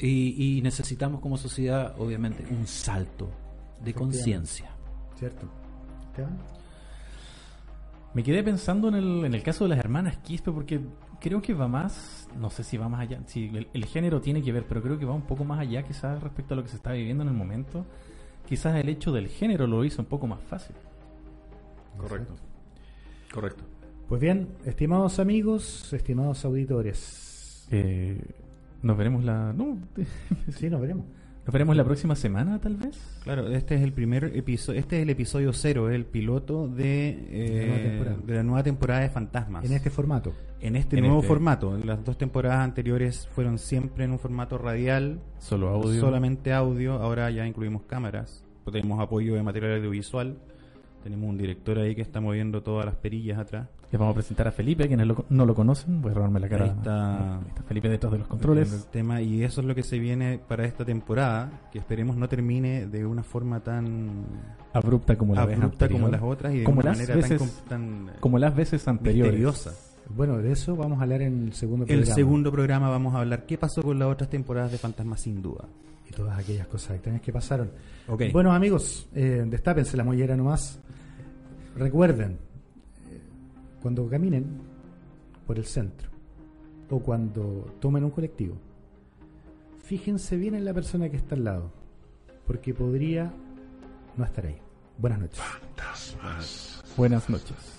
[0.01, 3.29] Y, y necesitamos como sociedad, obviamente, un salto
[3.83, 4.71] de conciencia.
[5.17, 5.47] ¿Cierto?
[6.07, 6.37] Esteban.
[8.13, 10.79] Me quedé pensando en el, en el caso de las hermanas Quispe porque
[11.19, 14.41] creo que va más, no sé si va más allá, si el, el género tiene
[14.41, 16.69] que ver, pero creo que va un poco más allá quizás respecto a lo que
[16.69, 17.85] se está viviendo en el momento.
[18.47, 20.75] Quizás el hecho del género lo hizo un poco más fácil.
[21.97, 22.33] Correcto.
[23.33, 23.63] Correcto.
[24.07, 27.67] Pues bien, estimados amigos, estimados auditores.
[27.69, 28.19] Eh,
[28.81, 29.53] nos veremos la...
[29.53, 29.77] No,
[30.57, 31.05] Sí, nos veremos.
[31.49, 32.95] Nos veremos la próxima semana tal vez.
[33.23, 37.49] Claro, este es el primer episodio, este es el episodio cero, el piloto de, eh,
[37.49, 38.17] De la nueva temporada.
[38.27, 39.65] de la nueva temporada de Fantasmas.
[39.65, 40.33] En este formato.
[40.61, 41.75] En este en nuevo este- formato.
[41.83, 45.99] Las dos temporadas anteriores fueron siempre en un formato radial, Solo audio.
[45.99, 46.93] solamente audio.
[46.93, 50.37] Ahora ya incluimos cámaras, tenemos apoyo de material audiovisual.
[51.03, 53.69] Tenemos un director ahí que está moviendo todas las perillas atrás.
[53.91, 55.99] Les vamos a presentar a Felipe, quienes lo- no lo conocen.
[56.01, 56.65] Voy a robarme la cara.
[56.65, 57.37] Ahí está.
[57.37, 58.87] Ahí está Felipe detrás de los El controles.
[58.91, 62.85] tema, y eso es lo que se viene para esta temporada, que esperemos no termine
[62.85, 64.25] de una forma tan
[64.73, 67.63] Abrupta como la vez abrupta como las otras y de Como una las manera veces-
[67.67, 69.33] tan, tan, eh, Como las veces anteriores.
[69.33, 69.73] misteriosa.
[70.15, 72.15] Bueno, de eso vamos a hablar en el segundo El programa.
[72.15, 75.65] segundo programa vamos a hablar qué pasó con las otras temporadas de Fantasmas sin duda.
[76.07, 77.71] Y todas aquellas cosas extrañas que pasaron.
[78.07, 78.23] Ok.
[78.31, 80.79] Bueno, amigos, eh, destápense la mollera nomás.
[81.75, 82.37] Recuerden,
[83.81, 84.61] cuando caminen
[85.47, 86.09] por el centro
[86.89, 88.55] o cuando tomen un colectivo,
[89.83, 91.71] fíjense bien en la persona que está al lado,
[92.45, 93.31] porque podría
[94.17, 94.57] no estar ahí.
[94.97, 95.41] Buenas noches.
[96.97, 97.78] Buenas noches.